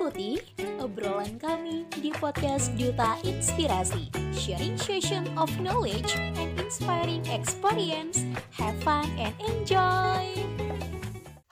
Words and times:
Ikuti 0.00 0.40
obrolan 0.80 1.36
kami 1.36 1.84
di 1.92 2.08
podcast 2.08 2.72
Duta 2.72 3.20
Inspirasi, 3.20 4.08
sharing 4.32 4.80
session 4.80 5.28
of 5.36 5.52
knowledge 5.60 6.16
and 6.40 6.56
inspiring 6.56 7.20
experience. 7.28 8.24
Have 8.56 8.80
fun 8.80 9.04
and 9.20 9.36
enjoy! 9.44 10.40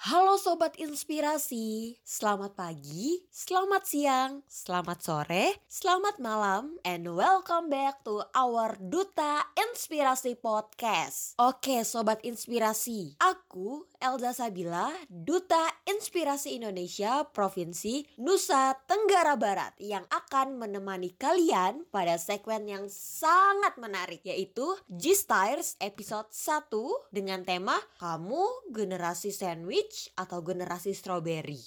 Halo 0.08 0.40
Sobat 0.40 0.80
Inspirasi, 0.80 2.00
selamat 2.00 2.56
pagi, 2.56 3.28
selamat 3.28 3.84
siang, 3.84 4.40
selamat 4.48 5.04
sore, 5.04 5.60
selamat 5.68 6.16
malam, 6.16 6.80
and 6.88 7.04
welcome 7.12 7.68
back 7.68 8.00
to 8.08 8.24
our 8.32 8.80
Duta 8.80 9.44
Inspirasi 9.60 10.40
Podcast. 10.40 11.36
Oke 11.36 11.84
Sobat 11.84 12.24
Inspirasi, 12.24 13.20
aku 13.20 13.84
Elza 13.98 14.30
Sabila, 14.30 14.94
Duta 15.10 15.66
Inspirasi 15.82 16.54
Indonesia 16.54 17.26
Provinsi 17.26 18.06
Nusa 18.22 18.78
Tenggara 18.86 19.34
Barat 19.34 19.74
yang 19.82 20.06
akan 20.06 20.54
menemani 20.54 21.18
kalian 21.18 21.82
pada 21.90 22.14
segmen 22.14 22.70
yang 22.70 22.86
sangat 22.86 23.74
menarik 23.74 24.22
yaitu 24.22 24.64
G-Stars 24.86 25.74
episode 25.82 26.30
1 26.30 27.10
dengan 27.10 27.42
tema 27.42 27.74
Kamu 27.98 28.70
Generasi 28.70 29.34
Sandwich 29.34 30.14
atau 30.14 30.46
generasi 30.46 30.94
strawberry. 30.94 31.58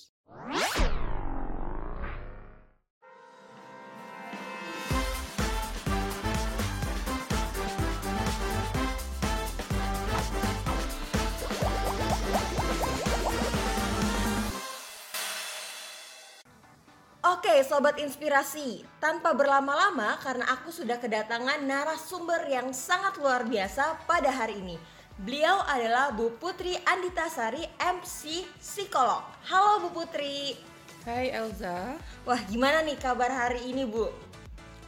Oke 17.42 17.66
sobat 17.66 17.98
inspirasi, 17.98 18.86
tanpa 19.02 19.34
berlama-lama 19.34 20.14
karena 20.22 20.46
aku 20.54 20.70
sudah 20.70 21.02
kedatangan 21.02 21.66
narasumber 21.66 22.46
yang 22.46 22.70
sangat 22.70 23.18
luar 23.18 23.50
biasa 23.50 23.98
pada 24.06 24.30
hari 24.30 24.62
ini. 24.62 24.78
Beliau 25.18 25.58
adalah 25.66 26.14
Bu 26.14 26.38
Putri 26.38 26.78
Anditasari, 26.86 27.66
MC 27.82 28.46
Psikolog. 28.62 29.26
Halo 29.50 29.82
Bu 29.82 29.90
Putri. 29.90 30.54
Hai 31.02 31.34
Elza. 31.34 31.98
Wah, 32.30 32.38
gimana 32.46 32.86
nih 32.86 33.02
kabar 33.02 33.34
hari 33.34 33.74
ini, 33.74 33.90
Bu? 33.90 34.14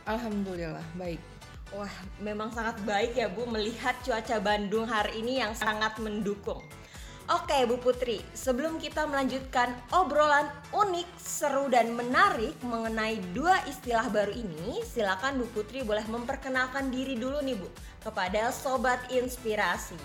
Alhamdulillah, 0.05 0.85
baik. 0.93 1.25
Wah, 1.73 1.89
memang 2.21 2.53
sangat 2.53 2.77
baik 2.85 3.17
ya, 3.17 3.33
Bu, 3.33 3.49
melihat 3.49 3.97
cuaca 4.05 4.37
Bandung 4.37 4.85
hari 4.85 5.25
ini 5.25 5.41
yang 5.41 5.57
sangat 5.57 5.97
mendukung. 5.97 6.61
Oke 7.31 7.55
Bu 7.63 7.79
Putri, 7.79 8.19
sebelum 8.35 8.83
kita 8.83 9.07
melanjutkan 9.07 9.71
obrolan 9.95 10.51
unik, 10.75 11.07
seru 11.15 11.71
dan 11.71 11.95
menarik 11.95 12.51
mengenai 12.59 13.15
dua 13.31 13.63
istilah 13.63 14.11
baru 14.11 14.35
ini, 14.35 14.83
silakan 14.83 15.39
Bu 15.39 15.47
Putri 15.55 15.87
boleh 15.87 16.03
memperkenalkan 16.11 16.91
diri 16.91 17.15
dulu 17.15 17.39
nih 17.39 17.55
Bu 17.55 17.71
kepada 18.03 18.51
sobat 18.51 18.99
inspirasi. 19.07 19.95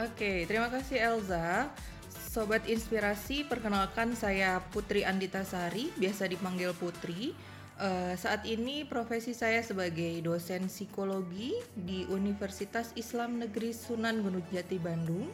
Oke, 0.00 0.48
terima 0.48 0.72
kasih 0.72 1.04
Elza. 1.04 1.68
Sobat 2.08 2.64
inspirasi, 2.64 3.44
perkenalkan 3.44 4.16
saya 4.16 4.64
Putri 4.72 5.04
Anditasari, 5.04 5.92
biasa 6.00 6.32
dipanggil 6.32 6.72
Putri. 6.72 7.36
Uh, 7.76 8.16
saat 8.16 8.48
ini 8.48 8.88
profesi 8.88 9.36
saya 9.36 9.60
sebagai 9.60 10.16
dosen 10.24 10.72
psikologi 10.72 11.52
di 11.76 12.08
Universitas 12.08 12.88
Islam 12.96 13.36
Negeri 13.36 13.76
Sunan 13.76 14.24
Gunung 14.24 14.48
Jati 14.48 14.80
Bandung 14.80 15.28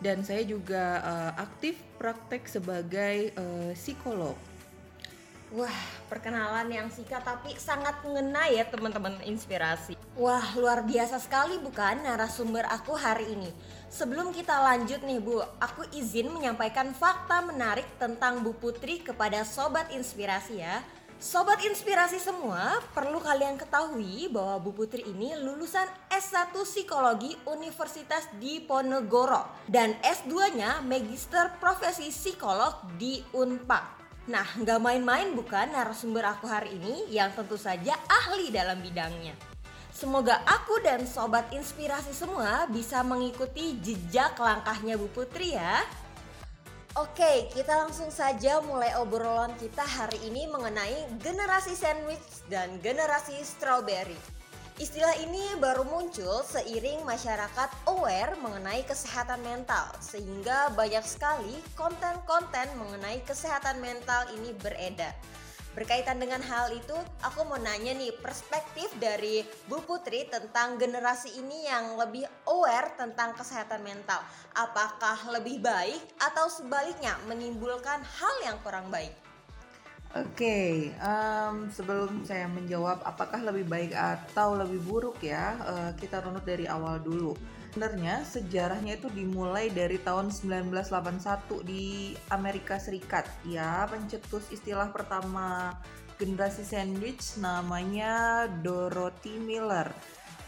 dan 0.00 0.20
saya 0.24 0.44
juga 0.44 1.00
uh, 1.00 1.32
aktif 1.40 1.80
praktek 1.96 2.48
sebagai 2.48 3.32
uh, 3.36 3.72
psikolog. 3.72 4.36
Wah, 5.54 5.78
perkenalan 6.10 6.66
yang 6.74 6.90
singkat 6.90 7.22
tapi 7.22 7.54
sangat 7.54 8.02
mengena 8.02 8.50
ya 8.50 8.66
teman-teman 8.66 9.14
inspirasi. 9.22 9.94
Wah, 10.18 10.42
luar 10.58 10.82
biasa 10.82 11.22
sekali 11.22 11.62
bukan 11.62 12.02
narasumber 12.02 12.66
aku 12.66 12.98
hari 12.98 13.30
ini. 13.30 13.54
Sebelum 13.86 14.34
kita 14.34 14.58
lanjut 14.58 15.06
nih 15.06 15.22
Bu, 15.22 15.38
aku 15.62 15.86
izin 15.94 16.34
menyampaikan 16.34 16.90
fakta 16.90 17.46
menarik 17.46 17.86
tentang 17.94 18.42
Bu 18.42 18.58
Putri 18.58 18.98
kepada 18.98 19.46
sobat 19.46 19.94
inspirasi 19.94 20.66
ya. 20.66 20.82
Sobat 21.16 21.64
inspirasi 21.64 22.20
semua, 22.20 22.76
perlu 22.92 23.16
kalian 23.24 23.56
ketahui 23.56 24.28
bahwa 24.28 24.60
Bu 24.60 24.76
Putri 24.76 25.00
ini 25.00 25.32
lulusan 25.40 25.88
S1 26.12 26.52
Psikologi 26.68 27.32
Universitas 27.48 28.28
Diponegoro 28.36 29.64
dan 29.64 29.96
S2-nya 30.04 30.84
Magister 30.84 31.56
Profesi 31.56 32.12
Psikolog 32.12 32.84
di 33.00 33.24
Unpad. 33.32 33.84
Nah, 34.28 34.44
nggak 34.60 34.76
main-main 34.76 35.32
bukan 35.32 35.72
narasumber 35.72 36.36
aku 36.36 36.44
hari 36.52 36.76
ini 36.76 37.08
yang 37.08 37.32
tentu 37.32 37.56
saja 37.56 37.96
ahli 38.04 38.52
dalam 38.52 38.84
bidangnya. 38.84 39.32
Semoga 39.96 40.44
aku 40.44 40.84
dan 40.84 41.08
sobat 41.08 41.48
inspirasi 41.48 42.12
semua 42.12 42.68
bisa 42.68 43.00
mengikuti 43.00 43.80
jejak 43.80 44.36
langkahnya 44.36 45.00
Bu 45.00 45.08
Putri 45.08 45.56
ya. 45.56 45.80
Oke, 46.96 47.52
kita 47.52 47.76
langsung 47.76 48.08
saja 48.08 48.64
mulai 48.64 48.96
obrolan 48.96 49.52
kita 49.60 49.84
hari 49.84 50.16
ini 50.32 50.48
mengenai 50.48 51.04
generasi 51.20 51.76
sandwich 51.76 52.24
dan 52.48 52.80
generasi 52.80 53.36
strawberry. 53.44 54.16
Istilah 54.80 55.12
ini 55.20 55.60
baru 55.60 55.84
muncul 55.84 56.40
seiring 56.48 57.04
masyarakat 57.04 57.68
aware 57.92 58.32
mengenai 58.40 58.80
kesehatan 58.88 59.44
mental, 59.44 59.92
sehingga 60.00 60.72
banyak 60.72 61.04
sekali 61.04 61.60
konten-konten 61.76 62.64
mengenai 62.80 63.20
kesehatan 63.28 63.76
mental 63.84 64.32
ini 64.32 64.56
beredar. 64.56 65.12
Berkaitan 65.76 66.16
dengan 66.16 66.40
hal 66.40 66.72
itu, 66.72 66.96
aku 67.20 67.44
mau 67.44 67.60
nanya 67.60 67.92
nih 67.92 68.08
perspektif 68.24 68.88
dari 68.96 69.44
Bu 69.68 69.84
Putri 69.84 70.24
tentang 70.24 70.80
generasi 70.80 71.36
ini 71.36 71.68
yang 71.68 72.00
lebih 72.00 72.24
aware 72.48 72.96
tentang 72.96 73.36
kesehatan 73.36 73.84
mental. 73.84 74.24
Apakah 74.56 75.28
lebih 75.36 75.60
baik 75.60 76.00
atau 76.16 76.48
sebaliknya 76.48 77.20
menimbulkan 77.28 78.00
hal 78.00 78.34
yang 78.40 78.56
kurang 78.64 78.88
baik? 78.88 79.12
Oke, 80.16 80.32
okay, 80.32 80.72
um, 80.96 81.68
sebelum 81.68 82.24
saya 82.24 82.48
menjawab 82.48 83.04
apakah 83.04 83.44
lebih 83.44 83.68
baik 83.68 83.92
atau 83.92 84.56
lebih 84.56 84.80
buruk 84.80 85.20
ya, 85.20 85.60
uh, 85.60 85.92
kita 86.00 86.24
runut 86.24 86.40
dari 86.48 86.64
awal 86.64 87.04
dulu. 87.04 87.36
Sebenarnya 87.76 88.24
sejarahnya 88.24 88.96
itu 88.96 89.12
dimulai 89.12 89.68
dari 89.68 90.00
tahun 90.00 90.32
1981 90.32 91.60
di 91.60 92.16
Amerika 92.32 92.80
Serikat. 92.80 93.28
Ya, 93.44 93.84
pencetus 93.84 94.48
istilah 94.48 94.88
pertama 94.88 95.76
generasi 96.16 96.64
sandwich 96.64 97.36
namanya 97.36 98.48
Dorothy 98.64 99.36
Miller. 99.36 99.92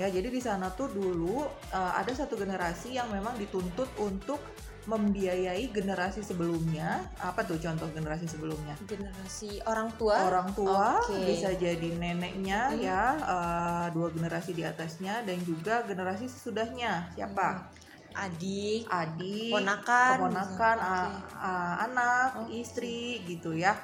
Ya, 0.01 0.09
jadi 0.09 0.33
di 0.33 0.41
sana 0.41 0.73
tuh 0.73 0.89
dulu 0.89 1.45
uh, 1.69 1.93
ada 2.01 2.17
satu 2.17 2.33
generasi 2.33 2.97
yang 2.97 3.13
memang 3.13 3.37
dituntut 3.37 3.93
untuk 4.01 4.41
membiayai 4.89 5.69
generasi 5.69 6.25
sebelumnya. 6.25 7.05
Apa 7.21 7.45
tuh 7.45 7.61
contoh 7.61 7.85
generasi 7.93 8.25
sebelumnya? 8.25 8.73
Generasi 8.89 9.61
orang 9.69 9.93
tua. 10.01 10.17
Orang 10.25 10.49
tua 10.57 11.05
okay. 11.05 11.37
bisa 11.37 11.53
jadi 11.53 11.93
neneknya 11.93 12.73
hmm. 12.73 12.81
ya, 12.81 13.03
uh, 13.21 13.87
dua 13.93 14.09
generasi 14.09 14.57
di 14.57 14.65
atasnya 14.65 15.21
dan 15.29 15.37
juga 15.45 15.85
generasi 15.85 16.25
sesudahnya. 16.25 17.13
Siapa? 17.13 17.49
Hmm. 17.53 17.87
Adik, 18.19 18.89
adik, 18.89 19.53
ponakan, 19.53 20.17
keponakan, 20.17 20.77
okay. 20.81 21.13
uh, 21.39 21.75
anak, 21.85 22.29
okay. 22.49 22.65
istri 22.65 23.21
gitu 23.29 23.53
ya. 23.53 23.77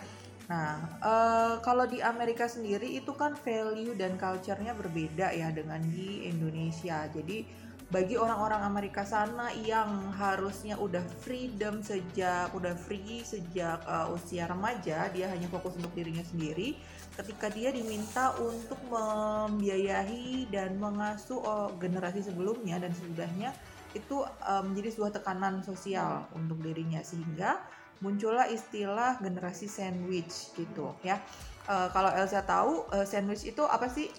Nah, 0.45 0.77
uh, 1.01 1.55
kalau 1.65 1.89
di 1.89 2.05
Amerika 2.05 2.49
sendiri 2.49 2.89
itu 2.97 3.13
kan 3.17 3.37
value 3.37 3.97
dan 3.97 4.17
culture-nya 4.21 4.77
berbeda 4.77 5.33
ya 5.33 5.49
dengan 5.53 5.81
di 5.85 6.29
Indonesia. 6.29 7.09
Jadi 7.09 7.64
bagi 7.93 8.17
orang-orang 8.17 8.65
Amerika 8.65 9.05
sana 9.05 9.53
yang 9.61 10.09
harusnya 10.17 10.81
udah 10.81 11.05
freedom 11.21 11.85
sejak 11.85 12.49
udah 12.57 12.73
free 12.73 13.21
sejak 13.21 13.85
uh, 13.85 14.09
usia 14.15 14.49
remaja 14.49 15.13
dia 15.13 15.29
hanya 15.29 15.47
fokus 15.53 15.77
untuk 15.77 15.93
dirinya 15.93 16.25
sendiri. 16.25 16.81
Ketika 17.15 17.47
dia 17.53 17.71
diminta 17.71 18.35
untuk 18.43 18.81
membiayai 18.91 20.51
dan 20.51 20.81
mengasuh 20.83 21.39
oh, 21.39 21.71
generasi 21.79 22.27
sebelumnya 22.27 22.81
dan 22.83 22.91
sesudahnya 22.91 23.55
itu 23.95 24.27
uh, 24.27 24.63
menjadi 24.67 24.99
sebuah 24.99 25.13
tekanan 25.21 25.63
sosial 25.63 26.27
hmm. 26.27 26.39
untuk 26.41 26.59
dirinya. 26.65 27.05
Sehingga 27.07 27.63
muncullah 28.03 28.51
istilah 28.51 29.23
generasi 29.23 29.71
sandwich 29.71 30.57
gitu 30.59 30.97
ya. 31.07 31.23
Uh, 31.65 31.89
kalau 31.95 32.11
Elsa 32.13 32.43
tahu 32.45 32.85
uh, 32.91 33.07
sandwich 33.07 33.47
itu 33.47 33.63
apa 33.65 33.89
sih 33.89 34.11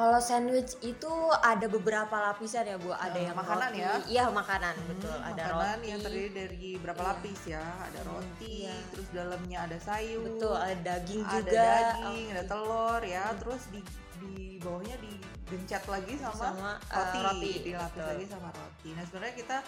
kalau 0.00 0.16
sandwich 0.16 0.80
itu 0.80 1.12
ada 1.44 1.68
beberapa 1.68 2.16
lapisan 2.32 2.64
ya 2.64 2.80
Bu. 2.80 2.88
Ada 2.96 3.12
nah, 3.12 3.20
yang 3.20 3.36
makanan 3.36 3.68
roti. 3.68 3.84
ya? 3.84 3.92
Iya 4.08 4.24
makanan 4.32 4.74
hmm, 4.80 4.88
betul. 4.88 5.16
Ada 5.20 5.42
makanan 5.44 5.76
roti. 5.76 5.90
yang 5.92 6.00
terdiri 6.00 6.30
dari 6.32 6.70
berapa 6.80 7.02
iya. 7.04 7.08
lapis 7.12 7.40
ya? 7.44 7.64
Ada 7.84 8.00
roti, 8.08 8.54
iya. 8.64 8.76
terus 8.88 9.08
dalamnya 9.12 9.58
ada 9.68 9.78
sayur. 9.84 10.24
Betul. 10.24 10.56
Ada 10.56 10.76
daging 10.80 11.22
juga. 11.28 11.36
Ada 11.36 11.52
daging, 11.52 12.24
okay. 12.24 12.32
ada 12.32 12.42
telur 12.48 13.00
ya. 13.04 13.24
Terus 13.36 13.62
di 13.68 13.80
di 14.20 14.34
bawahnya 14.60 14.96
digencet 15.04 15.84
lagi 15.84 16.14
sama, 16.16 16.44
sama 16.48 16.70
uh, 16.80 16.96
roti, 16.96 17.20
roti, 17.20 17.52
dilapis 17.68 18.00
betul. 18.00 18.08
lagi 18.08 18.24
sama 18.32 18.48
roti. 18.56 18.88
Nah 18.96 19.04
sebenarnya 19.04 19.34
kita 19.36 19.58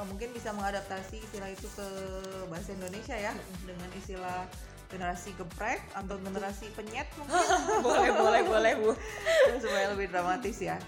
uh, 0.00 0.04
mungkin 0.08 0.28
bisa 0.32 0.48
mengadaptasi 0.56 1.16
istilah 1.20 1.50
itu 1.52 1.68
ke 1.76 1.88
bahasa 2.48 2.72
Indonesia 2.72 3.16
ya 3.20 3.32
dengan 3.68 3.88
istilah 4.00 4.48
generasi 4.94 5.34
geprek 5.34 5.82
atau 5.92 6.14
generasi 6.22 6.70
penyet 6.78 7.10
mungkin 7.18 7.82
boleh 7.82 8.10
boleh 8.14 8.42
boleh 8.46 8.72
bu 8.78 8.90
supaya 9.62 9.90
lebih 9.90 10.08
dramatis 10.14 10.62
ya. 10.62 10.78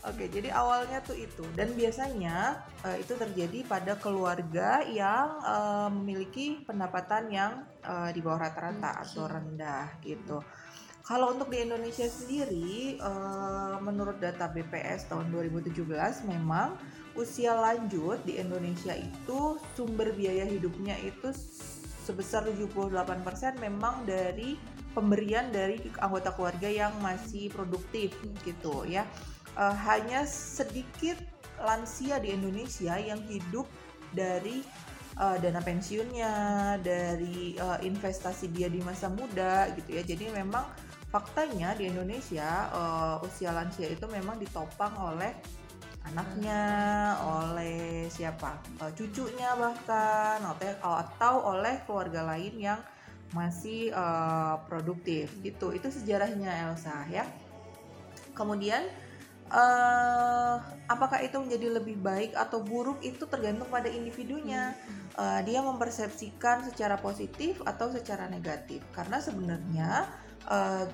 Oke, 0.00 0.32
jadi 0.32 0.48
awalnya 0.56 1.04
tuh 1.04 1.12
itu 1.12 1.44
dan 1.52 1.76
biasanya 1.76 2.64
uh, 2.88 2.96
itu 2.96 3.12
terjadi 3.20 3.68
pada 3.68 4.00
keluarga 4.00 4.80
yang 4.88 5.44
uh, 5.44 5.92
memiliki 5.92 6.64
pendapatan 6.64 7.28
yang 7.28 7.52
uh, 7.84 8.08
di 8.08 8.24
bawah 8.24 8.48
rata-rata 8.48 8.96
okay. 8.96 9.04
atau 9.04 9.24
rendah 9.28 9.86
gitu. 10.00 10.40
Kalau 11.04 11.36
untuk 11.36 11.52
di 11.52 11.60
Indonesia 11.60 12.08
sendiri, 12.08 12.96
uh, 12.96 13.76
menurut 13.84 14.16
data 14.24 14.48
BPS 14.48 15.12
tahun 15.12 15.28
2017 15.36 15.84
memang 16.32 16.80
usia 17.18 17.52
lanjut 17.52 18.22
di 18.24 18.38
Indonesia 18.38 18.94
itu 18.96 19.58
sumber 19.76 20.14
biaya 20.16 20.46
hidupnya 20.46 20.96
itu 21.02 21.28
sebesar 22.00 22.48
78% 22.48 23.60
memang 23.60 24.08
dari 24.08 24.56
pemberian 24.96 25.54
dari 25.54 25.78
anggota 26.02 26.34
keluarga 26.34 26.66
yang 26.66 26.92
masih 26.98 27.52
produktif 27.52 28.16
gitu 28.42 28.88
ya. 28.88 29.06
Uh, 29.54 29.74
hanya 29.86 30.24
sedikit 30.26 31.18
lansia 31.60 32.18
di 32.22 32.32
Indonesia 32.32 32.96
yang 32.96 33.20
hidup 33.28 33.68
dari 34.10 34.64
uh, 35.20 35.36
dana 35.38 35.60
pensiunnya, 35.60 36.34
dari 36.80 37.54
uh, 37.60 37.78
investasi 37.82 38.50
dia 38.50 38.66
di 38.72 38.80
masa 38.82 39.12
muda 39.12 39.68
gitu 39.76 40.00
ya. 40.00 40.02
Jadi 40.02 40.32
memang 40.32 40.64
faktanya 41.10 41.74
di 41.74 41.90
Indonesia 41.90 42.70
uh, 42.70 43.26
usia 43.26 43.50
lansia 43.50 43.90
itu 43.90 44.06
memang 44.06 44.38
ditopang 44.38 44.94
oleh 44.96 45.34
anaknya, 46.08 46.60
oleh 47.20 48.08
siapa, 48.08 48.56
uh, 48.80 48.92
cucunya 48.96 49.52
bahkan, 49.58 50.40
atau 50.80 51.34
oleh 51.52 51.82
keluarga 51.84 52.24
lain 52.24 52.56
yang 52.56 52.80
masih 53.30 53.94
uh, 53.94 54.58
produktif 54.66 55.30
gitu. 55.44 55.70
Itu 55.70 55.92
sejarahnya 55.92 56.70
Elsa 56.70 57.06
ya. 57.06 57.26
Kemudian 58.34 58.82
uh, 59.52 60.58
apakah 60.90 61.22
itu 61.22 61.38
menjadi 61.38 61.78
lebih 61.78 62.00
baik 62.00 62.34
atau 62.34 62.62
buruk 62.62 63.02
itu 63.06 63.26
tergantung 63.30 63.70
pada 63.70 63.86
individunya. 63.86 64.74
Uh, 65.18 65.42
dia 65.44 65.60
mempersepsikan 65.60 66.64
secara 66.64 66.96
positif 66.98 67.60
atau 67.62 67.90
secara 67.92 68.26
negatif. 68.26 68.82
Karena 68.94 69.22
sebenarnya 69.22 70.10
uh, 70.48 70.86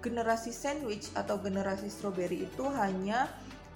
generasi 0.00 0.54
sandwich 0.54 1.12
atau 1.12 1.36
generasi 1.36 1.92
strawberry 1.92 2.48
itu 2.48 2.64
hanya 2.72 3.28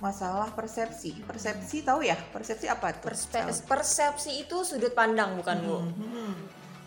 masalah 0.05 0.53
persepsi. 0.53 1.25
Persepsi 1.25 1.81
tahu 1.81 2.05
ya? 2.05 2.21
Persepsi 2.29 2.69
apa 2.69 2.93
tuh? 2.93 3.09
Perspe 3.09 3.41
persepsi 3.65 4.45
itu 4.45 4.61
sudut 4.61 4.93
pandang 4.93 5.41
bukan 5.41 5.57
bu? 5.65 5.77
Hmm, 5.81 5.93
hmm. 5.97 6.33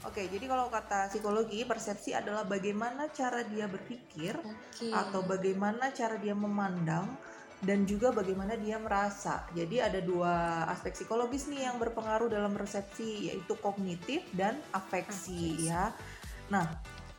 Oke, 0.06 0.30
jadi 0.30 0.46
kalau 0.46 0.70
kata 0.70 1.10
psikologi, 1.12 1.66
persepsi 1.68 2.16
adalah 2.16 2.46
bagaimana 2.46 3.10
cara 3.12 3.44
dia 3.44 3.68
berpikir 3.68 4.38
okay. 4.40 4.94
atau 4.94 5.26
bagaimana 5.26 5.92
cara 5.92 6.16
dia 6.16 6.32
memandang 6.32 7.12
dan 7.60 7.84
juga 7.90 8.14
bagaimana 8.14 8.54
dia 8.56 8.78
merasa. 8.78 9.44
Jadi 9.52 9.82
ada 9.82 9.98
dua 10.00 10.64
aspek 10.70 10.94
psikologis 10.94 11.50
nih 11.50 11.68
yang 11.68 11.82
berpengaruh 11.82 12.30
dalam 12.30 12.54
persepsi 12.54 13.34
yaitu 13.34 13.58
kognitif 13.58 14.24
dan 14.32 14.62
afeksi 14.72 15.58
okay. 15.58 15.68
ya. 15.74 15.84
Nah, 16.54 16.66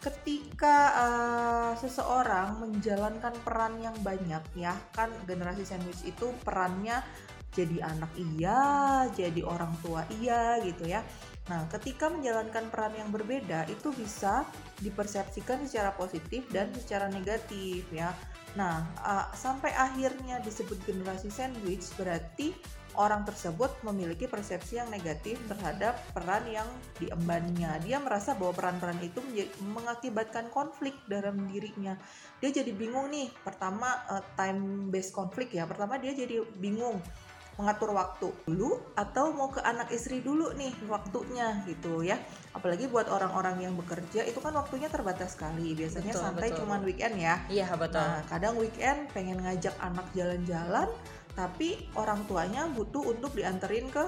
ketika 0.08 0.76
uh, 0.96 1.72
seseorang 1.76 2.64
menjalankan 2.64 3.36
peran 3.44 3.76
yang 3.84 3.92
banyak 4.00 4.40
ya 4.56 4.72
kan 4.96 5.12
generasi 5.28 5.68
sandwich 5.68 6.00
itu 6.08 6.32
perannya 6.40 7.04
jadi 7.52 7.84
anak 7.84 8.12
iya 8.16 9.04
jadi 9.12 9.40
orang 9.44 9.72
tua 9.84 10.04
iya 10.20 10.60
gitu 10.64 10.88
ya. 10.88 11.04
Nah 11.48 11.64
ketika 11.68 12.08
menjalankan 12.12 12.68
peran 12.72 12.94
yang 12.96 13.08
berbeda 13.12 13.68
itu 13.68 13.92
bisa 13.92 14.44
dipersepsikan 14.80 15.64
secara 15.68 15.92
positif 15.96 16.44
dan 16.52 16.72
secara 16.76 17.08
negatif 17.12 17.84
ya. 17.92 18.12
Nah 18.56 18.84
uh, 19.00 19.28
sampai 19.36 19.76
akhirnya 19.76 20.40
disebut 20.40 20.80
generasi 20.88 21.28
sandwich 21.28 21.88
berarti 22.00 22.56
orang 22.98 23.22
tersebut 23.22 23.70
memiliki 23.86 24.26
persepsi 24.26 24.82
yang 24.82 24.90
negatif 24.90 25.38
terhadap 25.46 25.96
peran 26.10 26.42
yang 26.50 26.66
diembannya. 26.98 27.78
Dia 27.86 28.02
merasa 28.02 28.34
bahwa 28.34 28.52
peran-peran 28.58 28.98
itu 29.00 29.22
mengakibatkan 29.62 30.50
konflik 30.50 30.98
dalam 31.06 31.46
dirinya. 31.46 31.94
Dia 32.42 32.50
jadi 32.50 32.74
bingung 32.74 33.08
nih. 33.14 33.30
Pertama 33.46 34.02
uh, 34.10 34.22
time 34.34 34.90
based 34.90 35.14
konflik 35.14 35.54
ya. 35.54 35.64
Pertama 35.64 35.96
dia 36.02 36.10
jadi 36.10 36.42
bingung 36.58 36.98
mengatur 37.58 37.90
waktu 37.90 38.30
dulu 38.46 38.78
atau 38.94 39.34
mau 39.34 39.50
ke 39.50 39.58
anak 39.58 39.90
istri 39.90 40.22
dulu 40.22 40.54
nih 40.54 40.70
waktunya 40.86 41.58
gitu 41.66 42.06
ya 42.06 42.14
apalagi 42.54 42.86
buat 42.86 43.10
orang-orang 43.10 43.66
yang 43.66 43.74
bekerja 43.74 44.22
itu 44.30 44.38
kan 44.38 44.54
waktunya 44.54 44.86
terbatas 44.86 45.34
sekali 45.34 45.74
biasanya 45.74 46.14
betul, 46.14 46.22
santai 46.22 46.48
betul. 46.54 46.58
cuman 46.62 46.80
weekend 46.86 47.18
ya 47.18 47.34
iya 47.50 47.66
betul 47.74 47.98
nah 47.98 48.22
kadang 48.30 48.54
weekend 48.62 49.10
pengen 49.10 49.42
ngajak 49.42 49.74
anak 49.82 50.06
jalan-jalan 50.14 50.86
tapi 51.38 51.78
orang 51.94 52.26
tuanya 52.26 52.66
butuh 52.66 53.14
untuk 53.14 53.38
dianterin 53.38 53.86
ke 53.94 54.02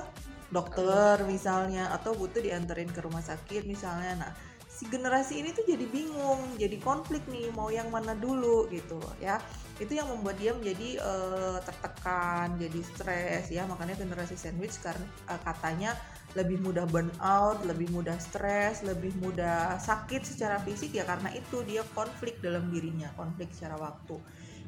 dokter 0.50 1.22
misalnya 1.30 1.94
atau 1.94 2.10
butuh 2.18 2.42
dianterin 2.42 2.90
ke 2.90 2.98
rumah 3.06 3.22
sakit 3.22 3.70
misalnya. 3.70 4.26
Nah 4.26 4.32
si 4.66 4.90
generasi 4.90 5.38
ini 5.38 5.54
tuh 5.54 5.62
jadi 5.62 5.86
bingung 5.86 6.58
jadi 6.58 6.74
konflik 6.82 7.22
nih 7.30 7.52
mau 7.54 7.70
yang 7.70 7.86
mana 7.94 8.18
dulu 8.18 8.66
gitu 8.74 8.98
ya. 9.22 9.38
Itu 9.78 9.94
yang 9.94 10.10
membuat 10.10 10.42
dia 10.42 10.50
menjadi 10.50 10.98
uh, 10.98 11.62
tertekan 11.62 12.58
jadi 12.58 12.80
stres 12.82 13.46
ya. 13.54 13.62
Makanya 13.70 13.94
generasi 13.94 14.34
sandwich 14.34 14.82
karena 14.82 15.06
uh, 15.30 15.38
katanya 15.46 15.94
lebih 16.34 16.62
mudah 16.62 16.86
burn 16.86 17.10
out 17.18 17.58
lebih 17.66 17.90
mudah 17.90 18.14
stres 18.22 18.86
lebih 18.86 19.10
mudah 19.18 19.82
sakit 19.82 20.22
secara 20.22 20.62
fisik 20.62 20.94
ya 20.94 21.02
karena 21.02 21.34
itu 21.34 21.66
dia 21.66 21.82
konflik 21.90 22.38
dalam 22.42 22.70
dirinya 22.74 23.06
konflik 23.14 23.54
secara 23.54 23.78
waktu. 23.78 24.18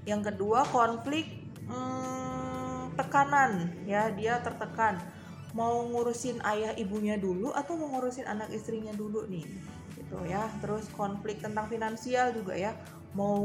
Yang 0.07 0.35
kedua 0.35 0.67
konflik 0.71 1.27
hmm, 1.71 2.52
tekanan 2.97 3.73
ya 3.89 4.13
dia 4.13 4.41
tertekan. 4.41 5.01
Mau 5.53 5.85
ngurusin 5.85 6.41
ayah 6.49 6.73
ibunya 6.81 7.21
dulu 7.21 7.53
atau 7.53 7.77
mau 7.77 7.93
ngurusin 7.93 8.25
anak 8.25 8.49
istrinya 8.57 8.93
dulu 8.97 9.29
nih 9.29 9.45
gitu 10.01 10.17
ya. 10.25 10.49
Terus 10.65 10.89
konflik 10.97 11.45
tentang 11.45 11.69
finansial 11.69 12.33
juga 12.33 12.57
ya. 12.57 12.73
Mau 13.13 13.45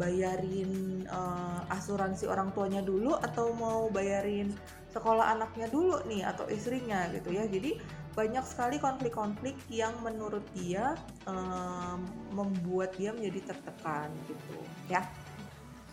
bayarin 0.00 1.04
uh, 1.12 1.60
asuransi 1.68 2.24
orang 2.24 2.56
tuanya 2.56 2.80
dulu 2.80 3.12
atau 3.20 3.52
mau 3.52 3.92
bayarin 3.92 4.56
sekolah 4.88 5.36
anaknya 5.36 5.68
dulu 5.68 6.00
nih 6.08 6.24
atau 6.24 6.48
istrinya 6.48 7.12
gitu 7.12 7.36
ya. 7.36 7.44
Jadi 7.44 7.76
banyak 8.14 8.46
sekali 8.46 8.78
konflik-konflik 8.78 9.58
yang 9.68 9.92
menurut 10.00 10.46
dia 10.56 10.96
um, 11.26 12.00
membuat 12.32 12.94
dia 12.96 13.12
menjadi 13.12 13.52
tertekan 13.52 14.08
gitu 14.24 14.56
ya. 14.88 15.04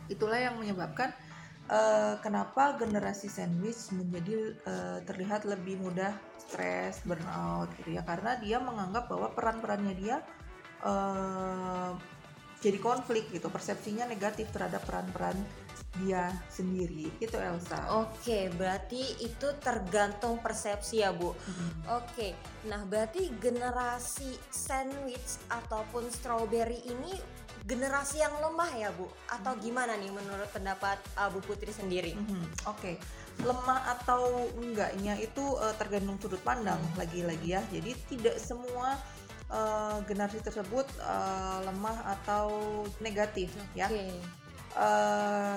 Itulah 0.08 0.40
yang 0.40 0.56
menyebabkan 0.56 1.12
uh, 1.72 2.20
kenapa 2.20 2.76
generasi 2.76 3.32
sandwich 3.32 3.90
menjadi 3.96 4.60
uh, 4.68 5.00
terlihat 5.08 5.48
lebih 5.48 5.80
mudah 5.80 6.14
stres, 6.38 7.02
burnout 7.08 7.72
gitu 7.80 7.96
ya 7.96 8.04
karena 8.04 8.36
dia 8.44 8.60
menganggap 8.60 9.08
bahwa 9.08 9.32
peran-perannya 9.32 9.96
dia 9.96 10.18
uh, 10.84 11.96
jadi 12.62 12.78
konflik 12.78 13.26
gitu, 13.34 13.50
persepsinya 13.50 14.06
negatif 14.06 14.54
terhadap 14.54 14.86
peran-peran 14.86 15.34
dia 16.00 16.32
sendiri 16.48 17.12
itu 17.20 17.36
Elsa. 17.36 17.90
Oke, 18.00 18.48
berarti 18.54 19.02
itu 19.20 19.50
tergantung 19.60 20.40
persepsi 20.40 21.04
ya 21.04 21.12
Bu. 21.12 21.34
Hmm. 21.34 22.00
Oke, 22.00 22.38
nah 22.70 22.86
berarti 22.86 23.34
generasi 23.42 24.38
sandwich 24.54 25.42
ataupun 25.52 26.08
strawberry 26.14 26.80
ini 26.86 27.12
generasi 27.62 28.18
yang 28.22 28.34
lemah 28.42 28.72
ya 28.74 28.90
Bu 28.98 29.06
atau 29.30 29.54
gimana 29.62 29.94
nih 29.94 30.10
menurut 30.10 30.50
pendapat 30.50 30.98
uh, 31.14 31.30
Bu 31.30 31.40
Putri 31.46 31.70
sendiri? 31.70 32.18
Hmm, 32.18 32.42
Oke, 32.66 32.66
okay. 32.66 32.96
lemah 33.46 33.98
atau 33.98 34.50
enggaknya 34.58 35.14
itu 35.22 35.42
uh, 35.62 35.74
tergantung 35.78 36.18
sudut 36.18 36.42
pandang 36.42 36.82
lagi-lagi 36.98 37.54
ya. 37.54 37.62
Jadi 37.70 37.94
tidak 38.10 38.42
semua 38.42 38.98
uh, 39.54 40.02
generasi 40.10 40.42
tersebut 40.42 40.90
uh, 41.06 41.62
lemah 41.70 42.18
atau 42.18 42.50
negatif 42.98 43.54
okay. 43.74 43.86
ya. 43.86 43.88
Uh, 44.74 45.56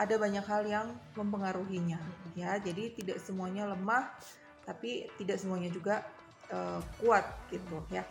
ada 0.00 0.14
banyak 0.16 0.44
hal 0.46 0.62
yang 0.64 0.86
mempengaruhinya 1.18 1.98
ya. 2.38 2.54
Jadi 2.62 2.94
tidak 3.02 3.18
semuanya 3.18 3.66
lemah, 3.66 4.14
tapi 4.62 5.10
tidak 5.18 5.42
semuanya 5.42 5.74
juga 5.74 6.06
uh, 6.54 6.78
kuat 7.02 7.26
gitu 7.50 7.82
ya. 7.90 8.06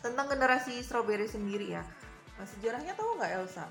Tentang 0.00 0.30
generasi 0.32 0.80
strawberry 0.80 1.28
sendiri 1.28 1.74
ya 1.74 1.84
Nah, 2.34 2.46
sejarahnya 2.46 2.92
tahu 2.98 3.10
nggak 3.18 3.32
Elsa? 3.38 3.66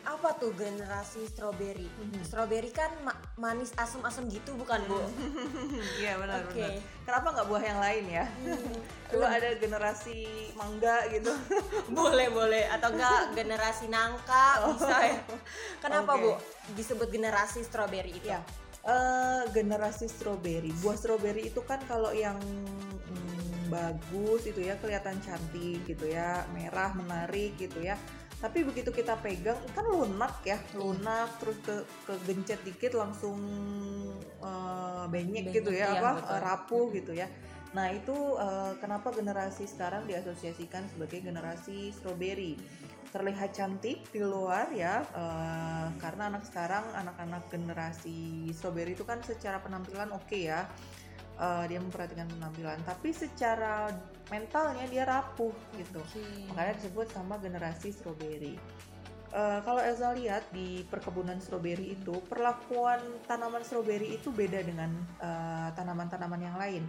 Apa 0.00 0.32
tuh 0.40 0.56
generasi 0.56 1.28
strawberry? 1.28 1.84
Hmm. 1.84 2.24
Strawberry 2.24 2.72
kan 2.72 2.88
ma 3.04 3.12
manis 3.36 3.76
asam-asam 3.76 4.32
gitu 4.32 4.56
bukan 4.56 4.80
bu? 4.88 4.96
Iya 6.00 6.16
benar 6.16 6.48
okay. 6.48 6.56
benar. 6.56 7.04
Kenapa 7.04 7.26
nggak 7.36 7.46
buah 7.52 7.64
yang 7.64 7.80
lain 7.84 8.04
ya? 8.08 8.24
Hmm. 8.24 8.74
Coba 9.12 9.26
ada 9.36 9.48
generasi 9.60 10.18
mangga 10.56 11.04
gitu. 11.12 11.32
boleh 11.98 12.32
boleh 12.32 12.64
atau 12.72 12.96
enggak 12.96 13.36
generasi 13.36 13.92
nangka 13.92 14.46
oh. 14.64 14.72
bisa 14.72 14.96
ya? 15.04 15.20
Kenapa 15.84 16.16
okay. 16.16 16.22
bu 16.24 16.30
disebut 16.80 17.08
generasi 17.12 17.60
strawberry 17.60 18.16
itu? 18.16 18.32
Ya. 18.32 18.40
Uh, 18.80 19.44
generasi 19.52 20.08
strawberry, 20.08 20.72
buah 20.80 20.96
strawberry 20.96 21.52
itu 21.52 21.60
kan 21.68 21.76
kalau 21.84 22.16
yang 22.16 22.40
hmm, 22.40 22.89
bagus 23.70 24.50
itu 24.50 24.60
ya 24.66 24.74
kelihatan 24.82 25.16
cantik 25.22 25.86
gitu 25.86 26.10
ya 26.10 26.44
merah 26.52 26.90
menarik 26.92 27.54
gitu 27.56 27.80
ya. 27.80 27.94
Tapi 28.40 28.64
begitu 28.64 28.88
kita 28.90 29.20
pegang 29.20 29.60
kan 29.76 29.84
lunak 29.84 30.42
ya 30.42 30.58
lunak 30.74 31.28
terus 31.38 31.60
ke 31.60 31.76
kegencet 32.08 32.60
dikit 32.64 32.96
langsung 32.96 33.38
uh, 34.40 35.04
benyek, 35.06 35.52
gitu 35.52 35.70
ya, 35.70 35.92
ya 35.92 36.00
apa 36.00 36.10
betul. 36.18 36.38
rapuh 36.40 36.86
gitu 36.96 37.12
ya. 37.14 37.28
Nah 37.70 37.92
itu 37.94 38.16
uh, 38.40 38.74
kenapa 38.82 39.14
generasi 39.14 39.68
sekarang 39.68 40.08
diasosiasikan 40.10 40.90
sebagai 40.90 41.22
generasi 41.22 41.94
strawberry 41.94 42.58
terlihat 43.10 43.50
cantik 43.50 44.06
di 44.14 44.22
luar 44.22 44.70
ya 44.70 45.02
uh, 45.02 45.90
karena 45.98 46.30
anak 46.30 46.46
sekarang 46.46 46.86
anak-anak 46.94 47.42
generasi 47.50 48.46
strawberry 48.54 48.94
itu 48.94 49.02
kan 49.02 49.18
secara 49.26 49.58
penampilan 49.58 50.14
oke 50.14 50.30
okay 50.30 50.46
ya 50.46 50.70
uh, 51.40 51.64
dia 51.64 51.80
memperhatikan 51.80 52.28
penampilan. 52.28 52.78
Tapi 52.84 53.10
secara 53.16 53.88
mentalnya 54.28 54.84
dia 54.86 55.08
rapuh 55.08 55.56
gitu. 55.74 56.04
Okay. 56.12 56.46
makanya 56.52 56.78
disebut 56.78 57.06
sama 57.10 57.40
generasi 57.40 57.90
strawberry. 57.90 58.60
Uh, 59.30 59.62
kalau 59.62 59.78
Elza 59.78 60.10
lihat 60.10 60.42
di 60.50 60.82
perkebunan 60.90 61.38
stroberi 61.38 61.94
itu 61.94 62.18
perlakuan 62.26 62.98
tanaman 63.30 63.62
stroberi 63.62 64.18
itu 64.18 64.34
beda 64.34 64.58
dengan 64.58 64.90
eh, 65.22 65.68
tanaman-tanaman 65.78 66.42
yang 66.42 66.56
lain. 66.58 66.82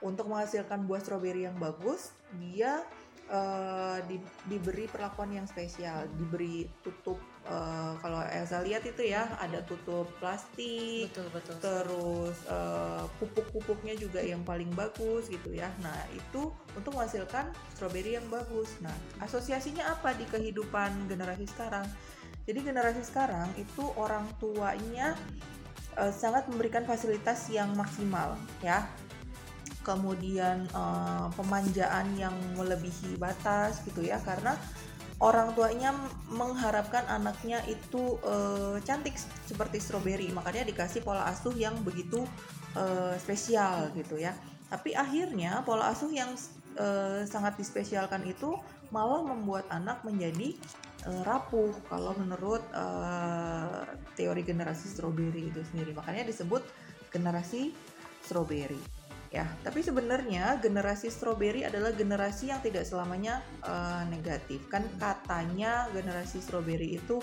Untuk 0.00 0.32
menghasilkan 0.32 0.88
buah 0.88 1.04
stroberi 1.04 1.44
yang 1.44 1.56
bagus 1.60 2.16
dia 2.40 2.84
uh, 3.30 3.98
di, 4.04 4.20
diberi 4.48 4.84
perlakuan 4.88 5.32
yang 5.32 5.46
spesial 5.48 6.04
diberi 6.16 6.68
tutup 6.84 7.16
uh, 7.48 7.96
kalau 8.00 8.20
Elsa 8.24 8.60
lihat 8.64 8.84
itu 8.84 9.08
ya 9.08 9.28
ada 9.40 9.64
tutup 9.64 10.08
plastik 10.20 11.12
betul, 11.12 11.28
betul. 11.32 11.56
terus 11.60 12.36
uh, 12.48 13.04
pupuk-pupuknya 13.20 13.94
juga 13.96 14.20
yang 14.20 14.42
paling 14.44 14.68
bagus 14.72 15.28
gitu 15.28 15.54
ya. 15.54 15.70
Nah 15.80 15.96
itu 16.12 16.52
untuk 16.76 16.96
menghasilkan 16.96 17.52
stroberi 17.76 18.16
yang 18.18 18.26
bagus. 18.28 18.68
Nah 18.84 18.94
asosiasinya 19.24 19.88
apa 19.88 20.12
di 20.16 20.24
kehidupan 20.28 21.08
generasi 21.08 21.48
sekarang? 21.48 21.86
Jadi 22.44 22.60
generasi 22.60 23.00
sekarang 23.00 23.48
itu 23.56 23.88
orang 23.96 24.28
tuanya 24.36 25.16
uh, 25.96 26.12
sangat 26.12 26.44
memberikan 26.50 26.84
fasilitas 26.84 27.48
yang 27.48 27.72
maksimal 27.72 28.36
ya 28.60 28.84
kemudian 29.84 30.64
uh, 30.72 31.28
pemanjaan 31.36 32.16
yang 32.16 32.34
melebihi 32.56 33.20
batas 33.20 33.84
gitu 33.84 34.00
ya 34.00 34.16
karena 34.24 34.56
orang 35.22 35.54
tuanya 35.54 35.94
mengharapkan 36.26 37.06
anaknya 37.06 37.62
itu 37.70 38.18
uh, 38.26 38.80
cantik 38.82 39.14
seperti 39.46 39.78
stroberi. 39.78 40.32
Makanya 40.34 40.66
dikasih 40.66 41.04
pola 41.06 41.28
asuh 41.30 41.54
yang 41.54 41.76
begitu 41.86 42.26
uh, 42.74 43.14
spesial 43.20 43.94
gitu 43.94 44.18
ya. 44.18 44.34
Tapi 44.72 44.96
akhirnya 44.96 45.62
pola 45.62 45.92
asuh 45.94 46.10
yang 46.10 46.34
uh, 46.80 47.22
sangat 47.28 47.54
dispesialkan 47.60 48.26
itu 48.26 48.58
malah 48.90 49.22
membuat 49.22 49.70
anak 49.70 50.02
menjadi 50.02 50.58
uh, 51.06 51.22
rapuh 51.22 51.70
kalau 51.86 52.16
menurut 52.18 52.64
teori 54.18 54.42
generasi 54.42 54.90
stroberi 54.90 55.52
itu 55.54 55.62
sendiri. 55.70 55.94
Makanya 55.94 56.26
disebut 56.26 56.62
generasi 57.14 57.70
stroberi 58.26 59.03
ya. 59.34 59.46
Tapi 59.66 59.82
sebenarnya 59.82 60.62
generasi 60.62 61.10
strawberry 61.10 61.66
adalah 61.66 61.90
generasi 61.90 62.54
yang 62.54 62.62
tidak 62.62 62.86
selamanya 62.86 63.42
uh, 63.66 64.06
negatif. 64.06 64.62
Kan 64.70 64.86
katanya 65.02 65.90
generasi 65.90 66.38
strawberry 66.38 66.94
itu 66.94 67.18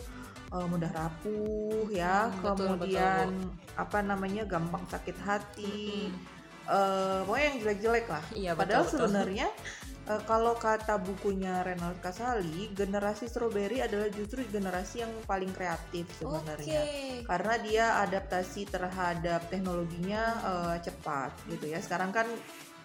uh, 0.52 0.68
mudah 0.68 0.92
rapuh 0.92 1.88
ya, 1.88 2.28
hmm, 2.28 2.44
kemudian 2.44 3.28
betul, 3.32 3.48
betul. 3.48 3.80
apa 3.80 4.00
namanya 4.04 4.44
gampang 4.44 4.84
sakit 4.92 5.18
hati. 5.24 6.12
Hmm. 6.12 6.40
Uh, 6.72 7.20
pokoknya 7.26 7.46
yang 7.48 7.58
jelek-jelek 7.64 8.06
lah. 8.12 8.24
Iya, 8.38 8.52
Padahal 8.54 8.86
sebenarnya 8.86 9.48
uh, 10.12 10.22
kalau 10.28 10.60
kata 10.60 11.00
bukunya 11.00 11.64
Renald 11.64 11.98
Kasali, 12.04 12.76
generasi 12.76 13.32
strawberry 13.32 13.80
adalah 13.80 14.12
justru 14.12 14.44
generasi 14.52 15.08
yang 15.08 15.14
paling 15.24 15.56
kreatif 15.56 16.06
sebenarnya. 16.20 16.82
Okay. 16.84 17.24
Karena 17.24 17.54
dia 17.64 17.86
adaptasi 18.04 18.68
terhadap 18.68 19.48
teknologinya 19.48 20.24
uh, 20.44 20.78
cepat 20.84 21.32
gitu 21.48 21.72
ya. 21.72 21.80
Sekarang 21.80 22.12
kan 22.12 22.28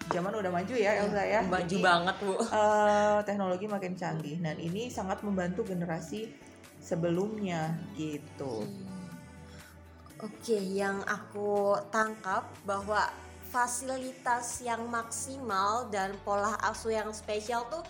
zaman 0.07 0.31
udah 0.31 0.51
maju 0.51 0.73
ya 0.73 1.03
Elsa 1.03 1.23
ya. 1.27 1.41
Maju 1.43 1.67
Jadi, 1.67 1.83
banget, 1.83 2.15
Bu. 2.23 2.33
Uh, 2.39 3.19
teknologi 3.27 3.65
makin 3.67 3.93
canggih 3.99 4.39
dan 4.39 4.55
ini 4.55 4.87
sangat 4.87 5.19
membantu 5.27 5.67
generasi 5.67 6.31
sebelumnya 6.79 7.75
gitu. 7.99 8.63
Hmm. 8.63 8.95
Oke, 10.17 10.57
okay, 10.57 10.63
yang 10.73 11.05
aku 11.05 11.77
tangkap 11.93 12.49
bahwa 12.65 13.05
fasilitas 13.47 14.59
yang 14.61 14.85
maksimal 14.91 15.87
dan 15.89 16.13
pola 16.21 16.59
asuh 16.67 16.93
yang 16.93 17.09
spesial 17.15 17.63
tuh 17.71 17.83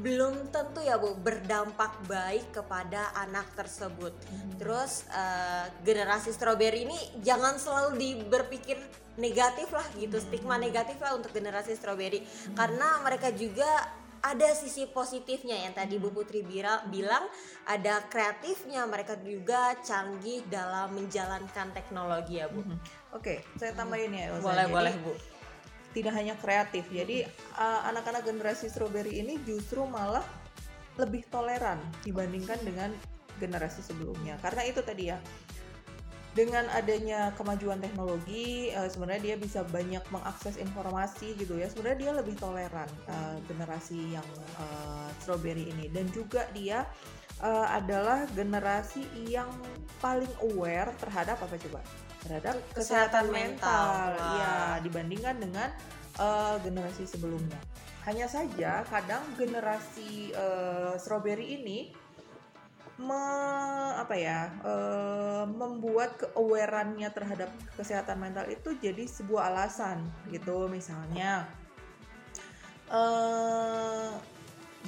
belum 0.00 0.48
tentu 0.48 0.80
ya 0.80 0.96
Bu 0.96 1.12
berdampak 1.18 1.92
baik 2.08 2.56
kepada 2.56 3.12
anak 3.20 3.44
tersebut. 3.52 4.14
Hmm. 4.14 4.56
Terus 4.56 5.04
uh, 5.12 5.68
generasi 5.84 6.32
strawberry 6.32 6.88
ini 6.88 6.98
jangan 7.20 7.60
selalu 7.60 7.90
di 8.00 8.10
berpikir 8.24 8.80
negatif 9.20 9.68
lah 9.74 9.84
gitu, 10.00 10.16
hmm. 10.16 10.24
stigma 10.24 10.56
negatif 10.56 10.96
lah 11.02 11.18
untuk 11.18 11.34
generasi 11.34 11.76
strawberry 11.76 12.24
hmm. 12.24 12.56
karena 12.56 13.02
mereka 13.04 13.28
juga 13.34 13.68
ada 14.20 14.52
sisi 14.52 14.84
positifnya 14.84 15.56
yang 15.64 15.72
tadi 15.72 15.96
Bu 15.96 16.12
Putri 16.12 16.44
bilang 16.44 17.24
ada 17.64 18.04
kreatifnya 18.04 18.84
mereka 18.84 19.16
juga 19.16 19.72
canggih 19.80 20.44
dalam 20.52 20.92
menjalankan 20.92 21.72
teknologi 21.72 22.36
ya 22.36 22.52
Bu. 22.52 22.60
Mm 22.60 22.68
-hmm. 22.68 22.78
Oke, 23.10 23.42
okay, 23.42 23.58
saya 23.58 23.74
tambahin 23.74 24.14
ya 24.14 24.30
Elsa. 24.30 24.46
Boleh 24.46 24.66
jadi, 24.66 24.74
boleh 24.74 24.94
Bu. 25.02 25.12
Tidak 25.90 26.14
hanya 26.14 26.38
kreatif, 26.38 26.86
jadi 26.86 27.26
anak-anak 27.58 28.22
uh, 28.22 28.26
generasi 28.30 28.70
strawberry 28.70 29.18
ini 29.18 29.42
justru 29.42 29.82
malah 29.82 30.22
lebih 30.94 31.26
toleran 31.26 31.82
dibandingkan 32.06 32.62
dengan 32.62 32.94
generasi 33.42 33.82
sebelumnya. 33.82 34.38
Karena 34.38 34.62
itu 34.62 34.78
tadi 34.86 35.10
ya, 35.10 35.18
dengan 36.30 36.62
adanya 36.70 37.34
kemajuan 37.34 37.82
teknologi 37.82 38.70
uh, 38.70 38.86
sebenarnya 38.86 39.34
dia 39.34 39.36
bisa 39.36 39.66
banyak 39.66 40.02
mengakses 40.14 40.54
informasi 40.62 41.34
gitu 41.34 41.58
ya 41.58 41.66
sebenarnya 41.66 41.98
dia 41.98 42.12
lebih 42.14 42.38
toleran 42.38 42.86
uh, 43.10 43.34
generasi 43.50 44.14
yang 44.14 44.26
uh, 44.62 45.10
strawberry 45.18 45.74
ini 45.74 45.90
dan 45.90 46.06
juga 46.14 46.46
dia 46.54 46.86
uh, 47.42 47.66
adalah 47.74 48.30
generasi 48.30 49.02
yang 49.26 49.50
paling 49.98 50.30
aware 50.46 50.94
terhadap 51.02 51.34
apa 51.42 51.58
coba 51.66 51.82
terhadap 52.24 52.56
kesehatan, 52.72 53.24
kesehatan 53.24 53.26
mental, 53.32 53.94
mental. 54.12 54.36
ya 54.40 54.54
dibandingkan 54.84 55.36
dengan 55.40 55.68
uh, 56.20 56.56
generasi 56.60 57.04
sebelumnya. 57.08 57.58
Hanya 58.08 58.26
saja 58.28 58.84
kadang 58.88 59.24
generasi 59.36 60.32
uh, 60.32 60.96
strawberry 60.96 61.60
ini 61.60 61.92
me, 63.00 63.24
apa 63.96 64.12
ya 64.12 64.52
uh, 64.60 65.44
membuat 65.48 66.20
keawarennya 66.20 67.08
terhadap 67.12 67.48
kesehatan 67.76 68.20
mental 68.20 68.44
itu 68.48 68.76
jadi 68.76 69.08
sebuah 69.08 69.52
alasan 69.52 70.04
gitu. 70.28 70.68
Misalnya 70.68 71.48
uh, 72.92 74.12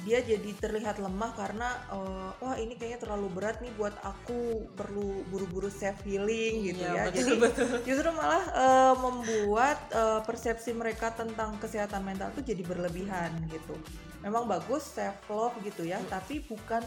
dia 0.01 0.25
jadi 0.25 0.51
terlihat 0.57 0.97
lemah 0.97 1.31
karena 1.37 1.69
uh, 1.93 2.33
wah 2.41 2.57
ini 2.57 2.73
kayaknya 2.73 3.05
terlalu 3.05 3.29
berat 3.29 3.61
nih 3.61 3.69
buat 3.77 3.93
aku 4.01 4.65
perlu 4.73 5.21
buru-buru 5.29 5.69
self 5.69 6.01
healing 6.01 6.73
gitu 6.73 6.81
iya, 6.81 6.91
ya 6.91 7.03
betul, 7.07 7.17
jadi 7.21 7.31
betul. 7.37 7.67
justru 7.85 8.09
malah 8.17 8.43
uh, 8.57 8.93
membuat 8.97 9.77
uh, 9.93 10.19
persepsi 10.25 10.73
mereka 10.73 11.13
tentang 11.13 11.55
kesehatan 11.61 12.01
mental 12.01 12.33
itu 12.33 12.41
jadi 12.41 12.65
berlebihan 12.65 13.31
gitu 13.53 13.77
memang 14.25 14.49
bagus 14.49 14.81
self 14.81 15.15
love 15.29 15.55
gitu 15.61 15.85
ya 15.85 16.01
hmm. 16.01 16.09
tapi 16.09 16.41
bukan 16.41 16.81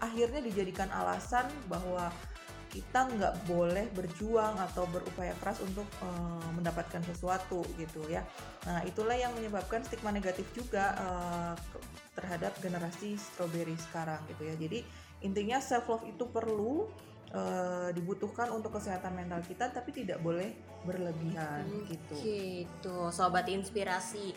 akhirnya 0.00 0.40
dijadikan 0.40 0.88
alasan 0.94 1.50
bahwa 1.68 2.08
kita 2.70 3.10
nggak 3.10 3.34
boleh 3.50 3.90
berjuang 3.90 4.54
atau 4.54 4.86
berupaya 4.86 5.34
keras 5.42 5.58
untuk 5.58 5.84
uh, 6.00 6.48
mendapatkan 6.54 7.02
sesuatu 7.02 7.66
gitu 7.74 8.06
ya. 8.06 8.22
Nah 8.64 8.86
itulah 8.86 9.18
yang 9.18 9.34
menyebabkan 9.34 9.82
stigma 9.82 10.14
negatif 10.14 10.46
juga 10.54 10.94
uh, 10.94 11.54
terhadap 12.14 12.54
generasi 12.62 13.18
strawberry 13.18 13.74
sekarang 13.90 14.22
gitu 14.30 14.46
ya. 14.46 14.54
Jadi 14.54 14.86
intinya 15.26 15.58
self 15.58 15.90
love 15.90 16.06
itu 16.06 16.24
perlu 16.30 16.86
uh, 17.34 17.90
dibutuhkan 17.90 18.54
untuk 18.54 18.78
kesehatan 18.78 19.18
mental 19.18 19.42
kita 19.42 19.74
tapi 19.74 19.90
tidak 19.90 20.22
boleh 20.22 20.54
berlebihan 20.86 21.66
hmm, 21.66 21.84
gitu. 21.90 22.16
Gitu, 22.22 22.98
sobat 23.10 23.50
inspirasi. 23.50 24.32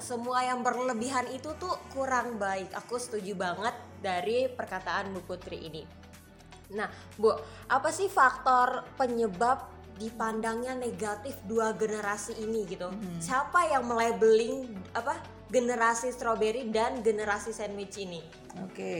Semua 0.00 0.48
yang 0.48 0.64
berlebihan 0.64 1.28
itu 1.30 1.52
tuh 1.60 1.76
kurang 1.92 2.40
baik. 2.40 2.72
Aku 2.74 2.96
setuju 2.96 3.36
banget 3.36 3.76
dari 4.00 4.48
perkataan 4.48 5.12
Bu 5.12 5.20
Putri 5.28 5.60
ini. 5.68 5.99
Nah, 6.74 6.88
Bu, 7.18 7.34
apa 7.66 7.90
sih 7.90 8.06
faktor 8.06 8.86
penyebab 8.94 9.66
dipandangnya 10.00 10.72
negatif 10.78 11.36
dua 11.44 11.76
generasi 11.76 12.38
ini 12.40 12.64
gitu? 12.64 12.88
Hmm. 12.88 13.20
Siapa 13.20 13.68
yang 13.68 13.84
melabeling 13.84 14.72
apa 14.96 15.20
generasi 15.52 16.08
strawberry 16.14 16.72
dan 16.72 17.04
generasi 17.04 17.52
sandwich 17.52 18.00
ini? 18.00 18.24
Oke, 18.64 18.72
okay. 18.72 18.98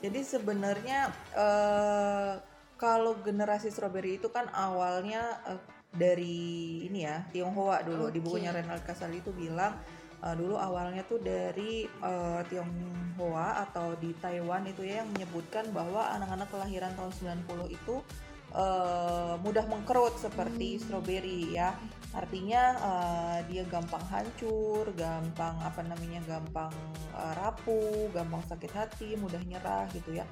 jadi 0.00 0.24
sebenarnya 0.24 1.10
uh, 1.36 2.40
kalau 2.80 3.18
generasi 3.20 3.68
strawberry 3.68 4.16
itu 4.16 4.30
kan 4.30 4.48
awalnya 4.54 5.42
uh, 5.44 5.60
dari 5.92 6.86
ini 6.86 7.04
ya 7.04 7.26
Tionghoa 7.34 7.82
dulu 7.82 8.08
okay. 8.08 8.14
di 8.14 8.20
bukunya 8.22 8.50
Renald 8.54 8.84
Kasali 8.86 9.20
itu 9.20 9.34
bilang 9.34 9.74
Uh, 10.18 10.34
dulu 10.34 10.58
awalnya 10.58 11.06
tuh 11.06 11.22
dari 11.22 11.86
uh, 12.02 12.42
Tionghoa 12.50 13.62
atau 13.70 13.94
di 14.02 14.10
Taiwan 14.18 14.66
itu 14.66 14.82
ya 14.82 15.06
yang 15.06 15.14
menyebutkan 15.14 15.70
bahwa 15.70 16.10
anak-anak 16.10 16.50
kelahiran 16.50 16.90
tahun 16.98 17.38
90 17.46 17.70
itu 17.70 18.02
uh, 18.54 19.38
mudah 19.42 19.64
mengkerut 19.68 20.16
seperti 20.16 20.76
hmm. 20.76 20.80
stroberi 20.82 21.54
ya. 21.54 21.74
Artinya 22.16 22.62
uh, 22.80 23.38
dia 23.52 23.68
gampang 23.68 24.00
hancur, 24.08 24.88
gampang 24.96 25.54
apa 25.60 25.84
namanya 25.84 26.24
gampang 26.24 26.72
uh, 27.12 27.32
rapuh, 27.36 28.08
gampang 28.16 28.40
sakit 28.48 28.72
hati, 28.72 29.10
mudah 29.20 29.40
nyerah 29.44 29.86
gitu 29.92 30.16
ya. 30.16 30.24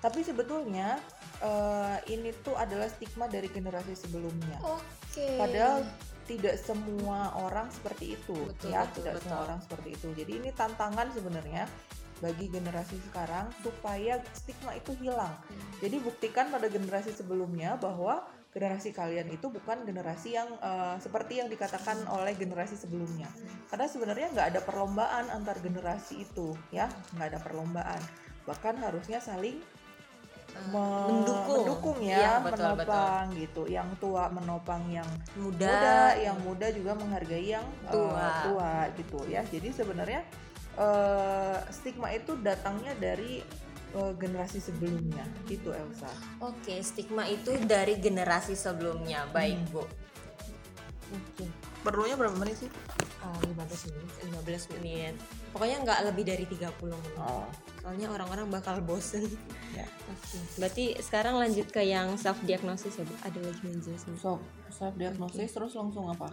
Tapi 0.00 0.24
sebetulnya 0.24 0.96
uh, 1.44 2.00
ini 2.08 2.32
tuh 2.40 2.56
adalah 2.56 2.88
stigma 2.88 3.28
dari 3.28 3.46
generasi 3.52 3.94
sebelumnya. 3.94 4.58
Oke. 4.64 4.82
Okay. 5.12 5.36
Padahal 5.38 5.84
tidak 6.30 6.54
semua 6.62 7.34
orang 7.42 7.66
seperti 7.74 8.14
itu. 8.14 8.38
Betul, 8.38 8.70
ya 8.70 8.86
betul, 8.86 9.02
tidak 9.02 9.12
betul. 9.18 9.22
semua 9.26 9.40
orang 9.50 9.58
seperti 9.66 9.88
itu. 9.98 10.08
Jadi 10.14 10.32
ini 10.38 10.50
tantangan 10.54 11.06
sebenarnya 11.10 11.64
bagi 12.20 12.46
generasi 12.52 13.00
sekarang 13.10 13.50
supaya 13.64 14.20
stigma 14.36 14.76
itu 14.76 14.92
hilang. 15.00 15.32
Hmm. 15.48 15.72
jadi 15.80 15.96
buktikan 16.04 16.52
pada 16.52 16.68
generasi 16.68 17.16
sebelumnya 17.16 17.80
bahwa 17.80 18.28
generasi 18.52 18.92
kalian 18.92 19.32
itu 19.32 19.48
bukan 19.48 19.88
generasi 19.88 20.36
yang 20.36 20.52
uh, 20.60 21.00
seperti 21.00 21.40
yang 21.40 21.48
dikatakan 21.48 21.96
oleh 22.12 22.36
generasi 22.36 22.76
sebelumnya. 22.76 23.26
Karena 23.72 23.86
sebenarnya 23.88 24.28
nggak 24.36 24.48
ada 24.54 24.60
perlombaan 24.62 25.32
antar 25.32 25.58
generasi 25.64 26.28
itu 26.28 26.52
ya. 26.70 26.86
Nggak 27.16 27.26
ada 27.34 27.40
perlombaan. 27.40 28.02
Bahkan 28.44 28.74
harusnya 28.84 29.18
saling 29.22 29.62
mendukung, 30.70 31.58
mendukung 31.64 31.98
ya, 32.04 32.18
ya 32.18 32.32
betul, 32.42 32.74
menopang 32.74 33.24
betul. 33.30 33.40
gitu. 33.42 33.62
Yang 33.66 33.88
tua 33.98 34.24
menopang 34.30 34.82
yang 34.90 35.08
muda, 35.38 35.66
muda 35.66 35.98
yang 36.18 36.38
muda 36.44 36.66
juga 36.70 36.92
menghargai 36.96 37.46
yang 37.46 37.66
tua, 37.88 38.18
uh, 38.18 38.34
tua 38.46 38.72
gitu 38.94 39.18
ya. 39.26 39.42
Jadi 39.46 39.68
sebenarnya 39.74 40.20
uh, 40.78 41.58
stigma 41.72 42.12
itu 42.14 42.36
datangnya 42.38 42.92
dari 42.98 43.42
uh, 43.96 44.12
generasi 44.14 44.58
sebelumnya 44.62 45.24
itu 45.50 45.70
Elsa. 45.72 46.10
Oke, 46.42 46.78
stigma 46.84 47.26
itu 47.26 47.56
dari 47.64 47.98
generasi 47.98 48.54
sebelumnya. 48.54 49.26
Baik, 49.34 49.58
hmm. 49.58 49.72
Bu. 49.74 49.82
Oke. 51.10 51.46
Perlunya 51.80 52.14
berapa 52.14 52.36
menit 52.36 52.60
sih? 52.60 52.70
Uh, 53.24 53.40
15 53.56 53.88
menit, 53.88 54.10
15 54.44 54.72
menit. 54.78 55.14
Pokoknya 55.50 55.76
nggak 55.82 56.00
lebih 56.12 56.24
dari 56.28 56.44
30 56.44 56.70
menit. 56.92 57.14
Oh 57.16 57.48
soalnya 57.80 58.12
orang-orang 58.12 58.52
bakal 58.52 58.76
bosen 58.84 59.24
ya. 59.72 59.88
okay. 60.12 60.40
berarti 60.60 60.84
sekarang 61.00 61.40
lanjut 61.40 61.64
ke 61.72 61.80
yang 61.80 62.12
self 62.20 62.36
diagnosis 62.44 63.00
ya 63.00 63.04
bu 63.08 63.14
ada 63.24 63.40
lagi 63.40 63.64
yang 63.64 63.80
jelasin 63.80 64.14
so, 64.20 64.36
self 64.68 64.94
diagnosis 65.00 65.48
okay. 65.48 65.56
terus 65.56 65.72
langsung 65.72 66.12
apa 66.12 66.28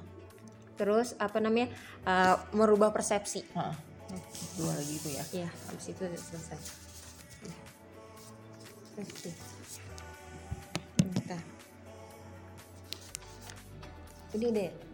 terus 0.75 1.15
apa 1.17 1.39
namanya 1.39 1.71
uh, 2.03 2.35
merubah 2.51 2.91
persepsi 2.91 3.47
ha. 3.55 3.71
dua 4.59 4.71
lagi 4.75 4.93
itu 4.99 5.09
ya 5.15 5.23
iya 5.43 5.49
habis 5.71 5.87
itu 5.87 6.03
selesai 6.03 6.59
oke 8.99 9.07
okay. 9.07 9.33
ini 14.35 14.47
deh 14.51 14.86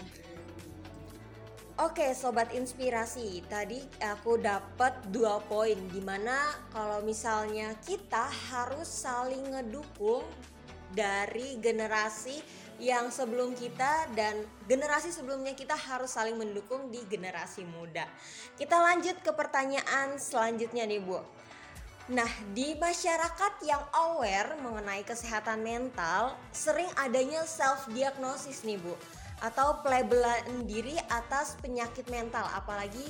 Oke 1.83 2.15
sobat 2.15 2.55
inspirasi, 2.55 3.43
tadi 3.51 3.75
aku 3.99 4.39
dapat 4.39 5.03
dua 5.11 5.43
poin 5.43 5.75
di 5.91 5.99
mana 5.99 6.55
kalau 6.71 7.03
misalnya 7.03 7.75
kita 7.83 8.23
harus 8.23 8.87
saling 8.87 9.51
ngedukung 9.51 10.23
dari 10.95 11.59
generasi 11.59 12.39
yang 12.79 13.11
sebelum 13.11 13.51
kita 13.51 14.07
dan 14.15 14.47
generasi 14.63 15.11
sebelumnya 15.11 15.51
kita 15.59 15.75
harus 15.75 16.15
saling 16.15 16.39
mendukung 16.39 16.87
di 16.87 17.03
generasi 17.03 17.67
muda. 17.67 18.07
Kita 18.55 18.79
lanjut 18.79 19.19
ke 19.19 19.35
pertanyaan 19.35 20.15
selanjutnya 20.15 20.87
nih 20.87 21.03
Bu. 21.03 21.19
Nah, 22.15 22.31
di 22.55 22.79
masyarakat 22.79 23.59
yang 23.67 23.83
aware 23.91 24.55
mengenai 24.63 25.03
kesehatan 25.03 25.59
mental, 25.59 26.39
sering 26.55 26.87
adanya 26.95 27.43
self 27.43 27.91
diagnosis 27.91 28.63
nih 28.63 28.79
Bu 28.79 28.95
atau 29.43 29.83
pelabelan 29.83 30.63
diri 30.63 30.95
atas 31.11 31.59
penyakit 31.59 32.07
mental. 32.07 32.47
Apalagi 32.55 33.03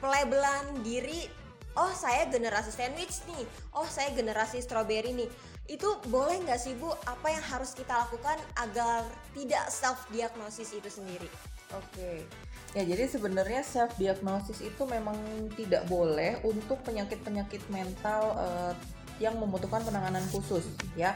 pelabelan 0.00 0.80
diri 0.80 1.28
oh 1.76 1.92
saya 1.92 2.24
generasi 2.32 2.72
sandwich 2.72 3.20
nih. 3.28 3.44
Oh 3.76 3.84
saya 3.84 4.08
generasi 4.16 4.64
strawberry 4.64 5.12
nih. 5.12 5.28
Itu 5.68 6.00
boleh 6.08 6.40
nggak 6.42 6.58
sih 6.58 6.72
bu 6.74 6.90
apa 7.04 7.28
yang 7.30 7.44
harus 7.44 7.76
kita 7.76 7.92
lakukan 7.92 8.40
agar 8.58 9.04
tidak 9.36 9.68
self 9.68 10.08
diagnosis 10.08 10.72
itu 10.72 10.88
sendiri? 10.88 11.28
Oke. 11.76 12.24
Ya 12.72 12.82
jadi 12.88 13.04
sebenarnya 13.04 13.60
self 13.60 13.92
diagnosis 14.00 14.64
itu 14.64 14.82
memang 14.88 15.16
tidak 15.52 15.84
boleh 15.88 16.40
untuk 16.48 16.80
penyakit 16.80 17.20
penyakit 17.20 17.60
mental 17.68 18.36
uh, 18.40 18.72
yang 19.20 19.36
membutuhkan 19.36 19.84
penanganan 19.84 20.24
khusus 20.32 20.64
ya. 20.96 21.12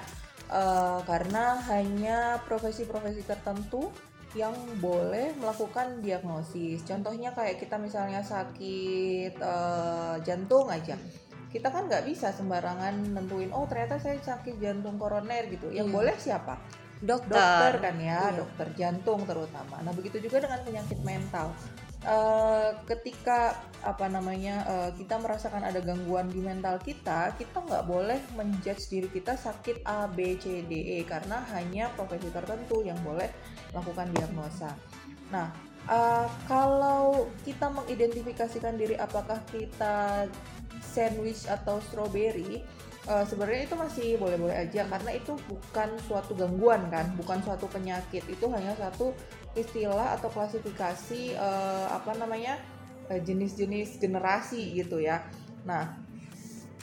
Uh, 0.46 1.02
karena 1.10 1.58
hanya 1.66 2.38
profesi-profesi 2.46 3.26
tertentu 3.26 3.90
yang 4.36 4.52
boleh 4.78 5.32
melakukan 5.40 6.04
diagnosis. 6.04 6.84
Contohnya 6.84 7.32
kayak 7.32 7.56
kita 7.56 7.80
misalnya 7.80 8.20
sakit 8.20 9.40
uh, 9.40 10.20
jantung 10.20 10.68
aja. 10.68 11.00
Kita 11.48 11.72
kan 11.72 11.88
nggak 11.88 12.04
bisa 12.04 12.36
sembarangan 12.36 13.16
nentuin 13.16 13.48
oh 13.56 13.64
ternyata 13.64 13.96
saya 13.96 14.20
sakit 14.20 14.60
jantung 14.60 15.00
koroner 15.00 15.48
gitu. 15.48 15.72
Yang 15.72 15.88
hmm. 15.88 15.96
boleh 15.96 16.16
siapa? 16.20 16.60
Dokter. 17.00 17.36
Dokter 17.36 17.72
kan 17.80 17.96
ya, 18.00 18.20
hmm. 18.28 18.36
dokter 18.40 18.68
jantung 18.76 19.20
terutama. 19.28 19.80
Nah, 19.84 19.92
begitu 19.92 20.16
juga 20.20 20.44
dengan 20.44 20.60
penyakit 20.64 21.00
mental. 21.04 21.52
Uh, 22.06 22.70
ketika 22.86 23.58
apa 23.82 24.06
namanya 24.06 24.62
uh, 24.68 24.90
kita 24.94 25.18
merasakan 25.18 25.66
ada 25.66 25.82
gangguan 25.82 26.30
di 26.30 26.38
mental 26.38 26.78
kita, 26.78 27.34
kita 27.34 27.58
nggak 27.66 27.82
boleh 27.88 28.20
menjudge 28.38 28.86
diri 28.92 29.08
kita 29.10 29.34
sakit 29.34 29.82
A, 29.82 30.06
B, 30.06 30.38
C, 30.38 30.62
D, 30.62 30.72
E 30.96 30.98
karena 31.02 31.42
hanya 31.56 31.90
profesi 31.98 32.30
tertentu 32.30 32.86
yang 32.86 33.00
boleh 33.02 33.26
melakukan 33.74 34.08
diagnosa. 34.14 34.70
Nah, 35.32 35.50
uh, 35.90 36.26
kalau 36.46 37.26
kita 37.42 37.70
mengidentifikasikan 37.70 38.78
diri 38.78 38.94
apakah 38.98 39.42
kita 39.50 40.26
sandwich 40.82 41.50
atau 41.50 41.82
strawberry, 41.82 42.62
uh, 43.10 43.26
sebenarnya 43.26 43.66
itu 43.66 43.76
masih 43.78 44.08
boleh-boleh 44.20 44.54
aja 44.54 44.86
karena 44.86 45.10
itu 45.18 45.34
bukan 45.50 45.88
suatu 46.06 46.32
gangguan 46.38 46.86
kan, 46.90 47.10
bukan 47.18 47.42
suatu 47.42 47.66
penyakit. 47.70 48.22
Itu 48.30 48.46
hanya 48.54 48.76
satu 48.78 49.14
istilah 49.56 50.14
atau 50.20 50.28
klasifikasi 50.30 51.34
uh, 51.34 51.88
apa 51.90 52.12
namanya 52.18 52.60
jenis-jenis 53.06 54.02
generasi 54.02 54.74
gitu 54.74 54.98
ya. 54.98 55.22
Nah, 55.62 55.94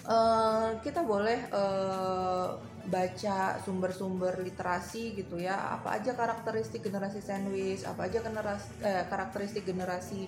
uh, 0.07 0.71
kita 0.79 1.03
boleh 1.03 1.51
uh, 1.51 2.55
baca 2.87 3.59
sumber-sumber 3.63 4.43
literasi 4.43 5.15
gitu 5.15 5.39
ya. 5.39 5.75
Apa 5.79 5.99
aja 5.99 6.15
karakteristik 6.15 6.83
generasi 6.83 7.23
sandwich 7.23 7.87
apa 7.87 8.11
aja 8.11 8.19
generasi, 8.19 8.69
eh, 8.83 9.03
karakteristik 9.07 9.63
generasi 9.63 10.27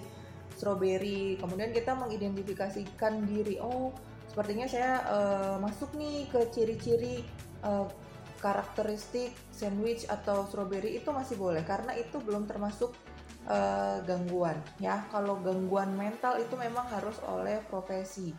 strawberry. 0.55 1.35
Kemudian 1.35 1.75
kita 1.75 1.95
mengidentifikasikan 1.95 3.27
diri. 3.27 3.59
Oh 3.59 3.91
sepertinya 4.25 4.67
saya 4.67 4.99
uh, 5.07 5.55
masuk 5.63 5.95
nih 5.95 6.27
ke 6.27 6.51
ciri-ciri 6.51 7.23
uh, 7.63 7.87
karakteristik 8.43 9.31
sandwich 9.47 10.03
atau 10.11 10.43
strawberry 10.47 10.99
itu 10.99 11.11
masih 11.11 11.35
boleh. 11.35 11.63
Karena 11.67 11.91
itu 11.95 12.19
belum 12.23 12.47
termasuk 12.47 12.95
uh, 13.51 13.99
gangguan 14.07 14.55
ya. 14.79 15.03
Kalau 15.11 15.39
gangguan 15.43 15.91
mental 15.95 16.39
itu 16.39 16.55
memang 16.55 16.87
harus 16.87 17.19
oleh 17.27 17.59
profesi 17.67 18.31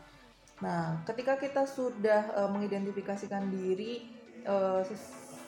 Nah, 0.64 1.04
ketika 1.04 1.36
kita 1.36 1.68
sudah 1.68 2.32
uh, 2.32 2.48
mengidentifikasikan 2.48 3.52
diri 3.52 4.08
uh, 4.48 4.80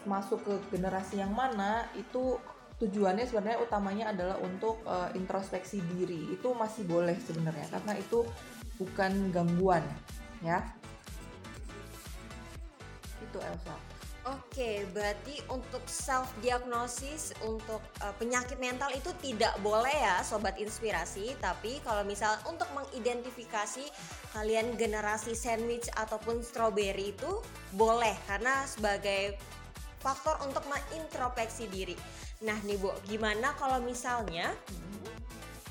masuk 0.04 0.44
ke 0.44 0.54
generasi 0.76 1.16
yang 1.24 1.32
mana, 1.32 1.88
itu 1.96 2.36
tujuannya 2.76 3.24
sebenarnya 3.24 3.58
utamanya 3.64 4.12
adalah 4.12 4.36
untuk 4.44 4.84
uh, 4.84 5.08
introspeksi 5.16 5.80
diri. 5.96 6.36
Itu 6.36 6.52
masih 6.52 6.84
boleh 6.84 7.16
sebenarnya 7.24 7.72
karena 7.72 7.96
itu 7.96 8.28
bukan 8.76 9.32
gangguan, 9.32 9.82
ya. 10.44 10.60
Itu 13.24 13.40
Elsa. 13.40 13.87
Oke, 14.28 14.84
berarti 14.92 15.40
untuk 15.48 15.80
self 15.88 16.28
diagnosis 16.44 17.32
untuk 17.48 17.80
uh, 18.04 18.12
penyakit 18.20 18.60
mental 18.60 18.92
itu 18.92 19.08
tidak 19.24 19.56
boleh 19.64 19.94
ya 19.94 20.20
sobat 20.20 20.60
inspirasi, 20.60 21.32
tapi 21.40 21.80
kalau 21.80 22.04
misal 22.04 22.36
untuk 22.44 22.68
mengidentifikasi 22.76 23.88
kalian 24.36 24.76
generasi 24.76 25.32
sandwich 25.32 25.88
ataupun 25.96 26.44
strawberry 26.44 27.16
itu 27.16 27.40
boleh 27.72 28.12
karena 28.28 28.68
sebagai 28.68 29.40
faktor 30.04 30.36
untuk 30.44 30.60
mengintrospeksi 30.68 31.64
diri. 31.72 31.96
Nah, 32.44 32.60
nih 32.68 32.76
Bu, 32.76 32.92
gimana 33.08 33.56
kalau 33.56 33.80
misalnya 33.80 34.52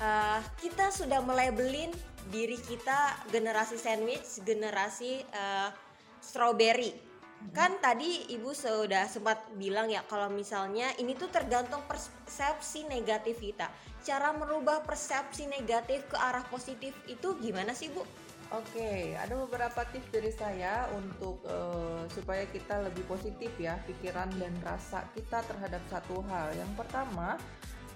uh, 0.02 0.42
kita 0.58 0.90
sudah 0.90 1.22
melabelin 1.22 1.94
diri 2.34 2.58
kita 2.58 3.22
generasi 3.30 3.78
sandwich, 3.78 4.42
generasi 4.42 5.22
uh, 5.30 5.70
strawberry 6.18 7.07
Kan 7.54 7.78
tadi 7.78 8.28
Ibu 8.34 8.50
sudah 8.50 9.06
sempat 9.06 9.50
bilang 9.54 9.86
ya 9.86 10.02
kalau 10.06 10.26
misalnya 10.30 10.90
ini 10.98 11.14
tuh 11.14 11.30
tergantung 11.30 11.82
persepsi 11.86 12.86
negatif 12.90 13.38
kita. 13.38 13.70
Cara 14.02 14.34
merubah 14.34 14.82
persepsi 14.82 15.46
negatif 15.46 16.06
ke 16.10 16.16
arah 16.18 16.42
positif 16.50 16.94
itu 17.06 17.34
gimana 17.38 17.74
sih 17.74 17.90
Bu? 17.90 18.02
Oke, 18.48 19.12
ada 19.12 19.36
beberapa 19.44 19.84
tips 19.92 20.08
dari 20.08 20.32
saya 20.32 20.88
untuk 20.96 21.44
uh, 21.44 22.08
supaya 22.08 22.48
kita 22.48 22.80
lebih 22.80 23.04
positif 23.04 23.52
ya 23.60 23.76
pikiran 23.84 24.32
dan 24.40 24.56
rasa 24.64 25.04
kita 25.12 25.44
terhadap 25.44 25.84
satu 25.92 26.24
hal. 26.32 26.56
Yang 26.56 26.72
pertama, 26.80 27.36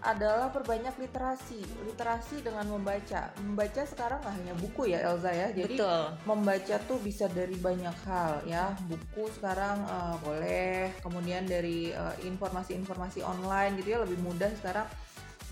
adalah 0.03 0.51
perbanyak 0.51 0.99
literasi. 0.99 1.63
Literasi 1.87 2.43
dengan 2.43 2.67
membaca. 2.67 3.31
Membaca 3.39 3.83
sekarang 3.87 4.19
nggak 4.19 4.35
hanya 4.35 4.55
buku 4.59 4.91
ya 4.91 4.99
Elza 5.07 5.31
ya. 5.31 5.49
Jadi 5.55 5.79
Betul. 5.79 6.03
membaca 6.27 6.77
tuh 6.91 6.99
bisa 6.99 7.31
dari 7.31 7.55
banyak 7.55 7.97
hal 8.07 8.43
ya. 8.45 8.75
Buku 8.91 9.31
sekarang 9.39 9.87
uh, 9.87 10.19
boleh, 10.21 10.91
kemudian 11.01 11.47
dari 11.47 11.95
eh, 11.95 12.17
informasi-informasi 12.27 13.23
online 13.23 13.79
gitu 13.79 13.95
ya 13.95 13.99
lebih 14.03 14.19
mudah 14.21 14.51
sekarang. 14.59 14.87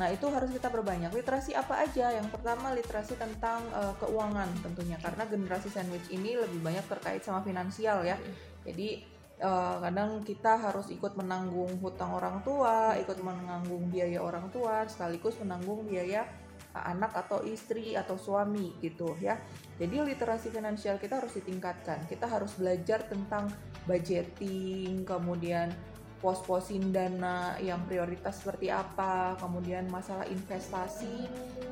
Nah, 0.03 0.09
itu 0.09 0.27
harus 0.33 0.51
kita 0.51 0.73
perbanyak. 0.73 1.13
Literasi 1.13 1.55
apa 1.55 1.87
aja? 1.87 2.11
Yang 2.11 2.33
pertama 2.33 2.73
literasi 2.73 3.15
tentang 3.21 3.63
uh, 3.71 3.95
keuangan 4.01 4.49
tentunya 4.65 4.97
karena 4.99 5.29
generasi 5.29 5.69
sandwich 5.69 6.09
ini 6.11 6.41
lebih 6.41 6.59
banyak 6.59 6.83
terkait 6.89 7.23
sama 7.23 7.45
finansial 7.45 8.03
ya. 8.03 8.17
Jadi 8.65 9.20
uh, 9.41 9.81
kadang 9.81 10.23
kita 10.23 10.57
harus 10.61 10.93
ikut 10.93 11.17
menanggung 11.17 11.81
hutang 11.81 12.13
orang 12.15 12.45
tua, 12.45 12.95
ikut 13.01 13.19
menanggung 13.25 13.89
biaya 13.89 14.21
orang 14.21 14.53
tua, 14.53 14.87
sekaligus 14.87 15.41
menanggung 15.41 15.89
biaya 15.89 16.29
anak 16.71 17.11
atau 17.27 17.43
istri 17.43 17.99
atau 17.99 18.15
suami 18.15 18.79
gitu 18.79 19.19
ya. 19.19 19.35
Jadi 19.81 19.99
literasi 20.15 20.55
finansial 20.55 21.03
kita 21.03 21.19
harus 21.19 21.35
ditingkatkan. 21.35 22.07
Kita 22.07 22.31
harus 22.31 22.55
belajar 22.55 23.03
tentang 23.11 23.51
budgeting, 23.91 25.03
kemudian 25.03 25.75
pos-posin 26.21 26.93
dana 26.93 27.57
yang 27.65 27.81
prioritas 27.89 28.45
seperti 28.45 28.69
apa, 28.69 29.41
kemudian 29.41 29.89
masalah 29.89 30.29
investasi 30.29 31.25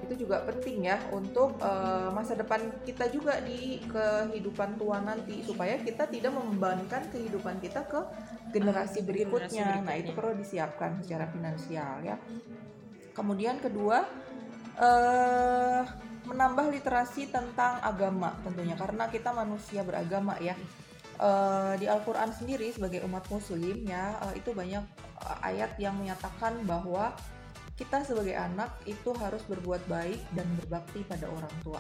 itu 0.09 0.25
juga 0.25 0.41
penting 0.49 0.89
ya 0.89 0.97
untuk 1.13 1.61
uh, 1.61 2.09
masa 2.17 2.33
depan 2.33 2.65
kita 2.81 3.13
juga 3.13 3.45
di 3.45 3.77
kehidupan 3.85 4.81
tua 4.81 5.05
nanti 5.05 5.45
supaya 5.45 5.77
kita 5.77 6.09
tidak 6.09 6.33
membebankan 6.33 7.13
kehidupan 7.13 7.61
kita 7.61 7.85
ke 7.85 8.01
generasi 8.57 9.05
berikutnya. 9.05 9.53
generasi 9.53 9.61
berikutnya. 9.61 9.85
Nah 9.85 9.95
itu 10.01 10.11
perlu 10.17 10.33
disiapkan 10.41 10.91
secara 11.05 11.29
finansial 11.29 12.01
ya. 12.01 12.17
Kemudian 13.13 13.61
kedua 13.61 14.09
uh, 14.81 15.83
menambah 16.25 16.73
literasi 16.73 17.29
tentang 17.29 17.85
agama 17.85 18.37
tentunya 18.45 18.77
karena 18.77 19.13
kita 19.13 19.33
manusia 19.33 19.85
beragama 19.85 20.37
ya 20.41 20.57
uh, 21.19 21.75
di 21.77 21.87
Al-Quran 21.91 22.31
sendiri 22.33 22.71
sebagai 22.73 23.05
umat 23.05 23.27
muslim 23.29 23.85
ya 23.85 24.17
uh, 24.23 24.35
itu 24.35 24.55
banyak 24.55 24.83
uh, 25.23 25.39
ayat 25.45 25.75
yang 25.77 25.99
menyatakan 25.99 26.59
bahwa 26.65 27.13
kita 27.79 28.03
sebagai 28.03 28.35
anak 28.35 28.75
itu 28.91 29.15
harus 29.15 29.39
berbuat 29.47 29.87
baik 29.87 30.19
dan 30.35 30.47
berbakti 30.59 31.07
pada 31.07 31.31
orang 31.31 31.55
tua. 31.63 31.79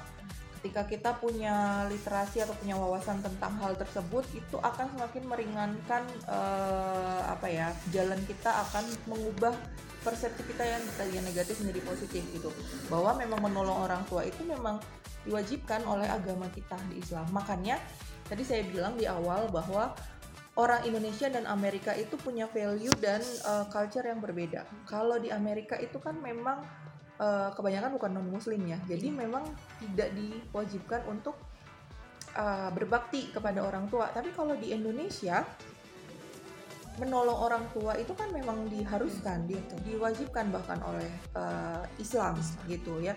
Ketika 0.59 0.87
kita 0.87 1.11
punya 1.18 1.87
literasi 1.90 2.42
atau 2.42 2.55
punya 2.55 2.74
wawasan 2.79 3.18
tentang 3.22 3.55
hal 3.62 3.79
tersebut, 3.79 4.27
itu 4.35 4.59
akan 4.59 4.90
semakin 4.94 5.22
meringankan 5.27 6.03
uh, 6.27 7.22
apa 7.31 7.46
ya 7.46 7.70
jalan 7.94 8.18
kita 8.27 8.51
akan 8.66 8.83
mengubah 9.07 9.55
persepsi 10.03 10.42
kita 10.51 10.66
yang 10.66 10.83
tadinya 10.98 11.31
negatif 11.31 11.62
menjadi 11.62 11.83
positif 11.87 12.22
gitu. 12.31 12.51
Bahwa 12.90 13.14
memang 13.18 13.38
menolong 13.42 13.87
orang 13.87 14.03
tua 14.07 14.27
itu 14.27 14.42
memang 14.46 14.83
diwajibkan 15.27 15.83
oleh 15.87 16.07
agama 16.11 16.46
kita 16.51 16.79
di 16.90 17.03
Islam. 17.03 17.27
Makanya 17.31 17.79
tadi 18.28 18.44
saya 18.44 18.62
bilang 18.68 18.94
di 18.94 19.08
awal 19.08 19.48
bahwa 19.48 19.96
orang 20.58 20.84
Indonesia 20.84 21.32
dan 21.32 21.48
Amerika 21.48 21.96
itu 21.96 22.14
punya 22.20 22.44
value 22.50 22.92
dan 23.00 23.24
uh, 23.46 23.64
culture 23.72 24.04
yang 24.04 24.20
berbeda. 24.20 24.68
Kalau 24.84 25.16
di 25.16 25.32
Amerika 25.32 25.78
itu 25.80 25.96
kan 26.02 26.18
memang 26.20 26.60
uh, 27.16 27.50
kebanyakan 27.56 27.96
bukan 27.96 28.10
non 28.12 28.28
Muslim 28.28 28.60
ya, 28.66 28.78
jadi 28.84 29.08
memang 29.08 29.46
tidak 29.80 30.12
diwajibkan 30.18 31.06
untuk 31.06 31.38
uh, 32.36 32.68
berbakti 32.74 33.30
kepada 33.30 33.62
orang 33.64 33.86
tua. 33.86 34.10
Tapi 34.10 34.34
kalau 34.34 34.58
di 34.58 34.74
Indonesia 34.74 35.46
menolong 36.98 37.38
orang 37.38 37.64
tua 37.72 37.94
itu 37.96 38.12
kan 38.12 38.30
memang 38.34 38.66
diharuskan, 38.68 39.46
di, 39.46 39.58
diwajibkan 39.87 40.50
bahkan 40.50 40.78
oleh 40.82 41.08
uh, 41.38 41.82
Islam 41.98 42.38
gitu 42.66 42.98
ya 42.98 43.14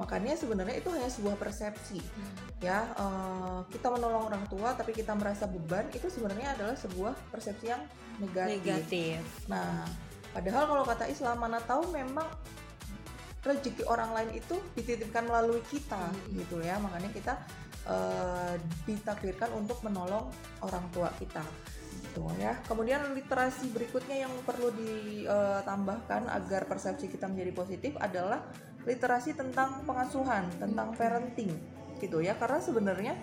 makanya 0.00 0.32
sebenarnya 0.32 0.80
itu 0.80 0.88
hanya 0.88 1.12
sebuah 1.12 1.36
persepsi 1.36 2.00
hmm. 2.00 2.64
ya 2.64 2.88
uh, 2.96 3.60
kita 3.68 3.92
menolong 3.92 4.32
orang 4.32 4.44
tua 4.48 4.72
tapi 4.72 4.96
kita 4.96 5.12
merasa 5.12 5.44
beban 5.44 5.84
itu 5.92 6.08
sebenarnya 6.08 6.56
adalah 6.56 6.72
sebuah 6.72 7.12
persepsi 7.28 7.68
yang 7.68 7.84
negatif, 8.16 8.64
negatif. 8.64 9.20
nah 9.44 9.84
padahal 10.32 10.64
kalau 10.72 10.84
kata 10.88 11.04
Islam 11.12 11.36
mana 11.36 11.60
tahu 11.60 11.92
memang 11.92 12.24
rezeki 13.44 13.84
orang 13.88 14.16
lain 14.16 14.40
itu 14.40 14.56
dititipkan 14.72 15.28
melalui 15.28 15.60
kita 15.68 16.00
hmm. 16.00 16.32
gitu 16.44 16.64
ya 16.64 16.80
makanya 16.80 17.10
kita 17.12 17.34
uh, 17.84 18.56
ditakdirkan 18.88 19.52
untuk 19.52 19.84
menolong 19.84 20.32
orang 20.64 20.84
tua 20.96 21.12
kita 21.20 21.44
gitu 22.10 22.26
ya. 22.42 22.58
Kemudian 22.66 23.14
literasi 23.14 23.70
berikutnya 23.70 24.26
yang 24.26 24.32
perlu 24.42 24.74
ditambahkan 24.74 26.26
agar 26.26 26.66
persepsi 26.66 27.06
kita 27.06 27.30
menjadi 27.30 27.52
positif 27.54 27.92
adalah 28.02 28.42
literasi 28.82 29.38
tentang 29.38 29.86
pengasuhan, 29.86 30.50
tentang 30.58 30.90
parenting 30.98 31.54
gitu 32.02 32.18
ya. 32.18 32.34
Karena 32.34 32.58
sebenarnya 32.58 33.14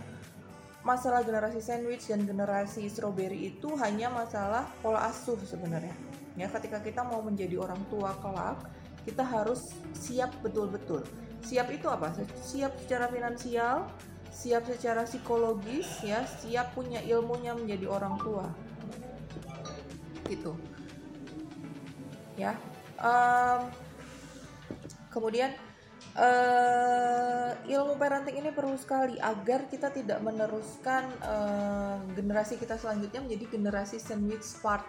masalah 0.88 1.19
generasi 1.28 1.60
sandwich 1.60 2.08
dan 2.08 2.23
generasi 2.23 2.88
strawberry 2.88 3.52
itu 3.52 3.76
hanya 3.76 4.08
masalah 4.08 4.63
pola 4.80 5.12
asuh 5.12 5.36
sebenarnya. 5.43 5.91
Ya, 6.39 6.47
ketika 6.47 6.80
kita 6.80 7.04
mau 7.04 7.19
menjadi 7.19 7.60
orang 7.60 7.82
tua 7.91 8.15
kelak, 8.23 8.71
kita 9.04 9.26
harus 9.26 9.73
siap 9.97 10.32
betul-betul. 10.39 11.04
Siap 11.43 11.67
itu 11.73 11.89
apa? 11.89 12.13
Siap 12.45 12.78
secara 12.86 13.10
finansial, 13.10 13.89
siap 14.30 14.69
secara 14.69 15.02
psikologis 15.10 15.89
ya, 16.06 16.23
siap 16.30 16.78
punya 16.78 17.02
ilmunya 17.02 17.58
menjadi 17.58 17.89
orang 17.89 18.21
tua. 18.21 18.45
Gitu. 20.28 20.52
Ya. 22.38 22.54
Um, 23.02 23.72
Kemudian 25.18 25.50
uh, 26.13 27.58
ilmu 27.66 27.98
parenting 27.98 28.38
ini 28.38 28.54
perlu 28.54 28.78
sekali 28.78 29.18
agar 29.18 29.66
kita 29.66 29.90
tidak 29.90 30.22
meneruskan 30.22 31.10
uh, 31.26 31.98
generasi 32.13 32.62
kita 32.62 32.78
selanjutnya 32.78 33.26
menjadi 33.26 33.58
generasi 33.58 33.98
sandwich 33.98 34.46
part 34.62 34.86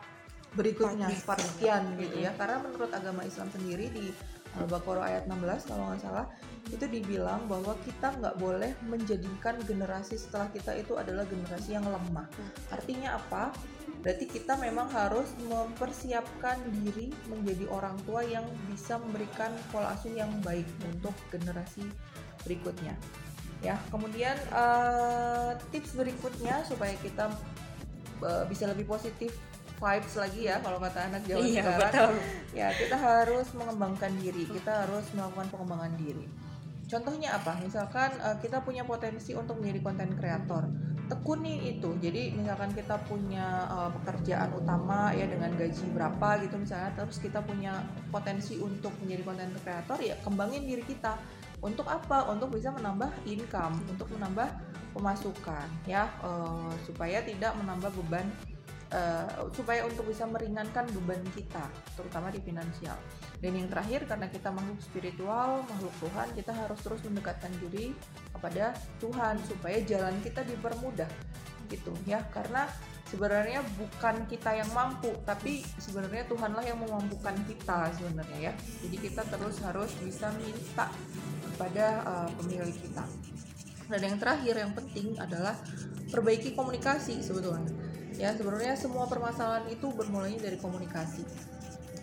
berikutnya 0.52 1.08
part 1.28 1.40
sekian 1.40 1.96
gitu 2.00 2.24
ya 2.24 2.32
karena 2.36 2.60
menurut 2.60 2.92
agama 2.92 3.24
Islam 3.24 3.48
sendiri 3.52 3.92
di 3.92 4.12
Al-Baqarah 4.64 5.04
ayat 5.06 5.24
16 5.30 5.68
kalau 5.70 5.82
nggak 5.90 6.02
salah 6.02 6.26
itu 6.68 6.84
dibilang 6.84 7.48
bahwa 7.48 7.72
kita 7.86 8.12
nggak 8.20 8.36
boleh 8.36 8.72
menjadikan 8.84 9.56
generasi 9.64 10.20
setelah 10.20 10.52
kita 10.52 10.76
itu 10.76 10.98
adalah 11.00 11.24
generasi 11.24 11.78
yang 11.78 11.86
lemah. 11.88 12.28
Artinya 12.68 13.16
apa? 13.16 13.54
Berarti 14.04 14.28
kita 14.28 14.54
memang 14.60 14.86
harus 14.92 15.26
mempersiapkan 15.48 16.60
diri 16.84 17.10
menjadi 17.26 17.66
orang 17.72 17.96
tua 18.04 18.22
yang 18.22 18.44
bisa 18.68 19.00
memberikan 19.00 19.50
pola 19.72 19.96
asuh 19.96 20.12
yang 20.12 20.30
baik 20.44 20.68
untuk 20.86 21.16
generasi 21.32 21.82
berikutnya. 22.44 22.94
Ya, 23.58 23.74
kemudian 23.90 24.38
uh, 24.54 25.58
tips 25.74 25.98
berikutnya 25.98 26.62
supaya 26.62 26.94
kita 27.02 27.26
uh, 28.22 28.46
bisa 28.46 28.70
lebih 28.70 28.86
positif 28.86 29.34
vibes 29.78 30.14
lagi 30.18 30.40
ya 30.50 30.58
kalau 30.58 30.82
kata 30.82 30.98
anak 31.06 31.22
Jawa 31.24 31.40
iya, 31.46 31.62
sekarang. 31.62 31.92
Betul. 31.94 32.14
Ya, 32.52 32.68
kita 32.74 32.96
harus 32.98 33.46
mengembangkan 33.54 34.12
diri, 34.18 34.42
kita 34.50 34.72
harus 34.84 35.06
melakukan 35.14 35.46
pengembangan 35.54 35.94
diri. 35.94 36.26
Contohnya 36.88 37.36
apa? 37.36 37.52
Misalkan 37.62 38.10
uh, 38.18 38.36
kita 38.40 38.64
punya 38.64 38.82
potensi 38.82 39.36
untuk 39.36 39.60
menjadi 39.60 39.80
konten 39.84 40.10
kreator. 40.16 40.64
Tekuni 41.08 41.72
itu. 41.76 41.96
Jadi 42.00 42.32
misalkan 42.36 42.72
kita 42.72 42.96
punya 43.04 43.68
uh, 43.68 43.90
pekerjaan 44.00 44.56
utama 44.56 45.12
ya 45.12 45.28
dengan 45.28 45.52
gaji 45.56 45.84
berapa 45.92 46.28
gitu 46.44 46.56
misalnya 46.60 46.92
terus 46.96 47.16
kita 47.20 47.40
punya 47.44 47.80
potensi 48.12 48.60
untuk 48.60 48.92
menjadi 49.04 49.22
konten 49.24 49.50
kreator 49.60 49.98
ya 50.00 50.16
kembangin 50.24 50.64
diri 50.64 50.84
kita. 50.84 51.20
Untuk 51.60 51.84
apa? 51.88 52.28
Untuk 52.32 52.56
bisa 52.56 52.72
menambah 52.72 53.12
income, 53.28 53.84
untuk 53.88 54.08
menambah 54.16 54.48
pemasukan 54.96 55.68
ya 55.84 56.08
uh, 56.24 56.72
supaya 56.88 57.20
tidak 57.20 57.52
menambah 57.60 57.92
beban 57.92 58.26
uh, 58.92 59.48
supaya 59.52 59.84
untuk 59.84 60.08
bisa 60.08 60.24
meringankan 60.24 60.88
beban 60.92 61.20
kita, 61.36 61.64
terutama 61.96 62.32
di 62.32 62.40
finansial. 62.40 62.96
Dan 63.38 63.54
yang 63.54 63.68
terakhir, 63.70 64.08
karena 64.08 64.26
kita 64.32 64.48
makhluk 64.50 64.80
spiritual, 64.82 65.62
makhluk 65.68 65.94
Tuhan, 66.02 66.28
kita 66.34 66.52
harus 66.56 66.80
terus 66.82 67.00
mendekatkan 67.04 67.52
diri 67.62 67.94
kepada 68.34 68.74
Tuhan 68.98 69.34
supaya 69.46 69.78
jalan 69.84 70.14
kita 70.24 70.42
dipermudah, 70.44 71.10
gitu 71.70 71.92
ya. 72.08 72.24
Karena 72.32 72.66
sebenarnya 73.08 73.62
bukan 73.76 74.26
kita 74.26 74.50
yang 74.58 74.70
mampu, 74.74 75.12
tapi 75.22 75.62
sebenarnya 75.78 76.26
Tuhanlah 76.28 76.64
yang 76.64 76.78
memampukan 76.80 77.36
kita 77.46 77.92
sebenarnya 77.94 78.38
ya. 78.50 78.52
Jadi 78.84 78.96
kita 78.96 79.22
terus 79.28 79.56
harus 79.64 79.92
bisa 80.02 80.32
minta 80.40 80.90
kepada 81.54 81.86
uh, 82.04 82.30
pemilik 82.42 82.74
kita. 82.74 83.04
Dan 83.88 84.00
yang 84.04 84.16
terakhir 84.20 84.54
yang 84.60 84.76
penting 84.76 85.16
adalah 85.16 85.56
perbaiki 86.12 86.52
komunikasi 86.52 87.24
sebetulnya 87.24 87.87
Ya 88.18 88.34
sebenarnya 88.34 88.74
semua 88.74 89.06
permasalahan 89.06 89.70
itu 89.70 89.88
bermulanya 89.94 90.42
dari 90.50 90.58
komunikasi. 90.58 91.22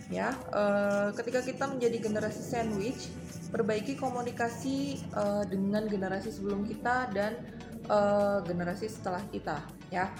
Ya, 0.06 0.38
uh, 0.54 1.10
ketika 1.18 1.42
kita 1.42 1.66
menjadi 1.66 1.98
generasi 1.98 2.40
sandwich, 2.40 3.10
perbaiki 3.50 3.98
komunikasi 3.98 5.02
uh, 5.12 5.42
dengan 5.44 5.84
generasi 5.90 6.30
sebelum 6.30 6.62
kita 6.62 7.10
dan 7.10 7.42
uh, 7.90 8.38
generasi 8.46 8.86
setelah 8.86 9.20
kita. 9.34 9.60
Ya, 9.90 10.14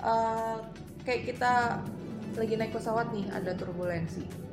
uh, 0.00 0.64
kayak 1.04 1.28
kita 1.28 1.84
lagi 2.34 2.54
naik 2.56 2.72
pesawat 2.72 3.12
nih 3.12 3.26
ada 3.32 3.52
turbulensi 3.56 4.48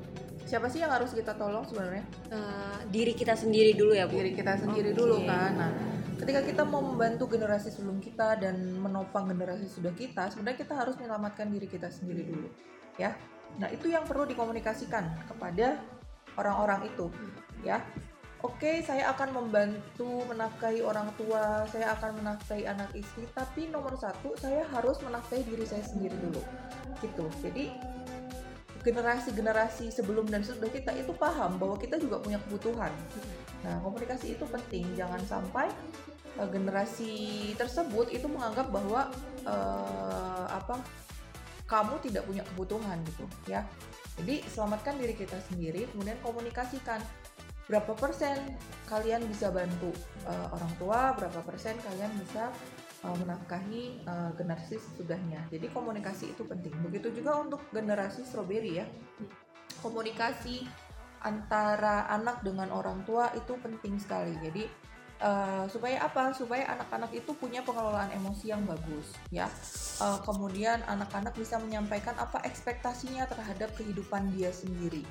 siapa 0.46 0.70
sih 0.70 0.80
yang 0.80 0.94
harus 0.94 1.10
kita 1.10 1.34
tolong 1.34 1.66
sebenarnya 1.66 2.06
uh, 2.30 2.78
diri 2.94 3.18
kita 3.18 3.34
sendiri 3.34 3.74
dulu 3.74 3.98
ya 3.98 4.06
bu 4.06 4.22
diri 4.22 4.38
kita 4.38 4.62
sendiri 4.62 4.94
okay. 4.94 4.98
dulu 4.98 5.18
kan 5.26 5.52
nah 5.58 5.72
ketika 6.16 6.42
kita 6.44 6.64
mau 6.64 6.80
membantu 6.80 7.28
generasi 7.28 7.72
sebelum 7.72 8.00
kita 8.00 8.40
dan 8.40 8.56
menopang 8.80 9.28
generasi 9.28 9.68
sudah 9.68 9.92
kita 9.92 10.32
sebenarnya 10.32 10.58
kita 10.64 10.74
harus 10.76 10.96
menyelamatkan 10.96 11.52
diri 11.52 11.68
kita 11.68 11.92
sendiri 11.92 12.24
dulu 12.28 12.48
ya 12.96 13.16
nah 13.60 13.68
itu 13.72 13.92
yang 13.92 14.04
perlu 14.04 14.28
dikomunikasikan 14.28 15.28
kepada 15.28 15.80
orang-orang 16.40 16.88
itu 16.92 17.08
ya 17.64 17.84
Oke, 18.46 18.78
saya 18.86 19.10
akan 19.10 19.34
membantu 19.34 20.22
menafkahi 20.30 20.86
orang 20.86 21.10
tua, 21.18 21.66
saya 21.66 21.98
akan 21.98 22.22
menafkahi 22.22 22.70
anak 22.70 22.94
istri, 22.94 23.26
tapi 23.34 23.66
nomor 23.74 23.98
satu 23.98 24.38
saya 24.38 24.62
harus 24.70 25.02
menafkahi 25.02 25.42
diri 25.50 25.66
saya 25.66 25.82
sendiri 25.82 26.14
dulu, 26.14 26.46
gitu. 27.02 27.26
Jadi 27.42 27.74
generasi-generasi 28.86 29.90
sebelum 29.90 30.30
dan 30.30 30.46
sesudah 30.46 30.70
kita 30.70 30.94
itu 30.94 31.10
paham 31.18 31.58
bahwa 31.58 31.74
kita 31.82 31.98
juga 31.98 32.22
punya 32.22 32.38
kebutuhan. 32.46 32.94
Nah, 33.66 33.82
komunikasi 33.82 34.38
itu 34.38 34.46
penting. 34.46 34.86
Jangan 34.94 35.20
sampai 35.26 35.68
uh, 36.38 36.46
generasi 36.54 37.52
tersebut 37.58 38.14
itu 38.14 38.30
menganggap 38.30 38.70
bahwa 38.70 39.10
uh, 39.44 40.46
apa 40.54 40.78
kamu 41.66 41.98
tidak 42.06 42.30
punya 42.30 42.46
kebutuhan 42.54 43.02
gitu, 43.10 43.26
ya. 43.50 43.66
Jadi 44.22 44.46
selamatkan 44.54 45.02
diri 45.02 45.18
kita 45.18 45.42
sendiri, 45.50 45.90
kemudian 45.90 46.16
komunikasikan 46.22 47.02
berapa 47.66 47.98
persen 47.98 48.38
kalian 48.86 49.26
bisa 49.26 49.50
bantu 49.50 49.90
uh, 50.30 50.54
orang 50.54 50.74
tua, 50.78 51.00
berapa 51.18 51.42
persen 51.42 51.74
kalian 51.82 52.14
bisa 52.22 52.54
uh, 53.02 53.16
menafkahi 53.18 54.06
uh, 54.06 54.30
generasi 54.38 54.78
sesudahnya. 54.78 55.42
Jadi 55.50 55.74
komunikasi 55.74 56.38
itu 56.38 56.46
penting. 56.46 56.78
Begitu 56.86 57.10
juga 57.18 57.42
untuk 57.42 57.66
generasi 57.74 58.22
strawberry 58.22 58.86
ya. 58.86 58.86
Komunikasi 59.82 60.70
antara 61.26 62.06
anak 62.14 62.46
dengan 62.46 62.70
orang 62.70 63.02
tua 63.04 63.34
itu 63.34 63.58
penting 63.58 63.98
sekali. 63.98 64.38
Jadi 64.46 64.64
uh, 65.26 65.66
supaya 65.66 66.06
apa? 66.06 66.32
Supaya 66.38 66.70
anak-anak 66.78 67.12
itu 67.18 67.34
punya 67.34 67.66
pengelolaan 67.66 68.14
emosi 68.14 68.54
yang 68.54 68.62
bagus, 68.70 69.18
ya. 69.34 69.50
Uh, 69.98 70.22
kemudian 70.22 70.86
anak-anak 70.86 71.34
bisa 71.34 71.58
menyampaikan 71.58 72.14
apa 72.22 72.46
ekspektasinya 72.46 73.26
terhadap 73.26 73.74
kehidupan 73.74 74.30
dia 74.38 74.54
sendiri 74.54 75.02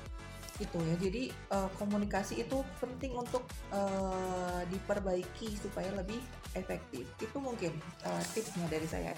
gitu 0.55 0.79
ya 0.79 0.95
jadi 0.95 1.23
uh, 1.51 1.67
komunikasi 1.75 2.47
itu 2.47 2.63
penting 2.79 3.11
untuk 3.11 3.43
uh, 3.75 4.63
diperbaiki 4.71 5.51
supaya 5.59 5.91
lebih 5.91 6.19
efektif 6.55 7.03
itu 7.19 7.37
mungkin 7.43 7.75
uh, 8.07 8.23
tipsnya 8.31 8.63
dari 8.71 8.87
saya 8.87 9.11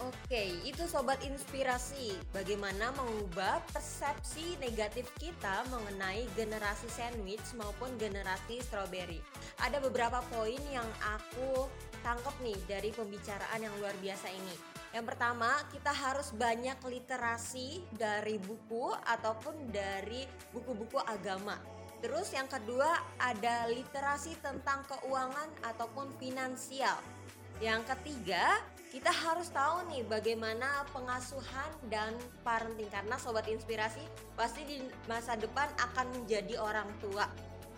Oke, 0.00 0.64
itu 0.64 0.88
sobat 0.88 1.20
inspirasi. 1.20 2.16
Bagaimana 2.32 2.88
mengubah 2.96 3.60
persepsi 3.68 4.56
negatif 4.56 5.12
kita 5.20 5.68
mengenai 5.68 6.24
generasi 6.32 6.88
sandwich 6.88 7.44
maupun 7.52 7.92
generasi 8.00 8.64
strawberry. 8.64 9.20
Ada 9.60 9.76
beberapa 9.84 10.24
poin 10.32 10.56
yang 10.72 10.88
aku 11.04 11.68
tangkap 12.00 12.32
nih 12.40 12.56
dari 12.64 12.88
pembicaraan 12.96 13.60
yang 13.60 13.76
luar 13.76 13.92
biasa 14.00 14.32
ini. 14.32 14.56
Yang 14.96 15.04
pertama, 15.12 15.60
kita 15.68 15.92
harus 15.92 16.32
banyak 16.32 16.80
literasi 16.80 17.84
dari 17.92 18.40
buku 18.40 18.96
ataupun 19.04 19.68
dari 19.68 20.24
buku-buku 20.56 20.96
agama. 20.96 21.60
Terus 22.00 22.32
yang 22.32 22.48
kedua 22.48 23.20
ada 23.20 23.68
literasi 23.68 24.32
tentang 24.40 24.80
keuangan 24.88 25.52
ataupun 25.60 26.08
finansial. 26.16 26.96
Yang 27.60 27.92
ketiga, 27.92 28.64
kita 28.90 29.14
harus 29.14 29.46
tahu 29.54 29.86
nih 29.86 30.02
bagaimana 30.10 30.82
pengasuhan 30.90 31.70
dan 31.86 32.10
parenting 32.42 32.90
karena 32.90 33.14
sobat 33.22 33.46
inspirasi 33.46 34.02
pasti 34.34 34.66
di 34.66 34.82
masa 35.06 35.38
depan 35.38 35.70
akan 35.78 36.06
menjadi 36.10 36.58
orang 36.58 36.90
tua. 36.98 37.30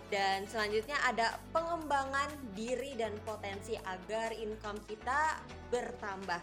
Dan 0.08 0.44
selanjutnya 0.48 0.96
ada 1.04 1.40
pengembangan 1.52 2.28
diri 2.52 2.96
dan 2.96 3.16
potensi 3.24 3.76
agar 3.76 4.32
income 4.32 4.80
kita 4.88 5.40
bertambah. 5.72 6.40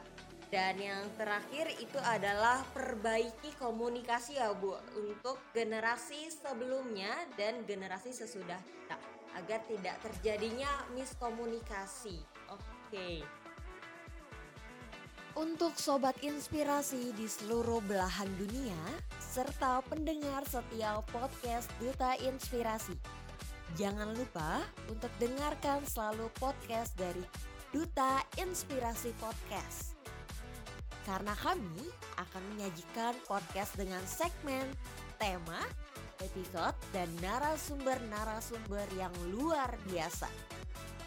Dan 0.49 0.81
yang 0.81 1.05
terakhir 1.13 1.69
itu 1.77 2.01
adalah 2.01 2.65
perbaiki 2.73 3.53
komunikasi 3.61 4.41
ya 4.41 4.49
Bu 4.57 4.73
untuk 4.97 5.37
generasi 5.53 6.33
sebelumnya 6.33 7.13
dan 7.37 7.61
generasi 7.69 8.09
sesudah 8.09 8.57
kita 8.57 8.97
agar 9.37 9.61
tidak 9.69 10.01
terjadinya 10.01 10.69
miskomunikasi. 10.97 12.17
Oke. 12.49 13.38
Untuk 15.39 15.79
sobat 15.79 16.19
inspirasi 16.19 17.15
di 17.15 17.23
seluruh 17.23 17.79
belahan 17.87 18.27
dunia 18.35 18.75
serta 19.23 19.79
pendengar 19.87 20.43
setiap 20.43 21.07
podcast 21.15 21.71
Duta 21.79 22.19
Inspirasi. 22.19 22.99
Jangan 23.79 24.11
lupa 24.19 24.59
untuk 24.91 25.07
dengarkan 25.15 25.87
selalu 25.87 26.27
podcast 26.35 26.91
dari 26.99 27.23
Duta 27.71 28.19
Inspirasi 28.35 29.15
Podcast 29.15 29.95
karena 31.07 31.31
kami 31.39 31.87
akan 32.19 32.43
menyajikan 32.53 33.15
podcast 33.23 33.79
dengan 33.79 34.03
segmen, 34.03 34.67
tema, 35.15 35.63
episode, 36.19 36.75
dan 36.91 37.07
narasumber-narasumber 37.23 38.85
yang 38.99 39.15
luar 39.31 39.71
biasa. 39.87 40.27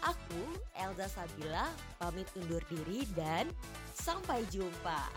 Aku, 0.03 0.43
Elza 0.75 1.07
Sabila, 1.07 1.69
pamit 1.95 2.27
undur 2.35 2.59
diri 2.67 3.07
dan 3.15 3.47
sampai 3.93 4.41
jumpa. 4.49 5.09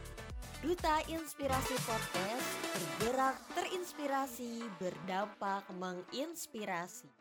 Duta 0.60 1.00
Inspirasi 1.08 1.76
Podcast 1.84 2.48
bergerak 3.00 3.36
terinspirasi 3.56 4.64
berdampak 4.76 5.64
menginspirasi. 5.76 7.15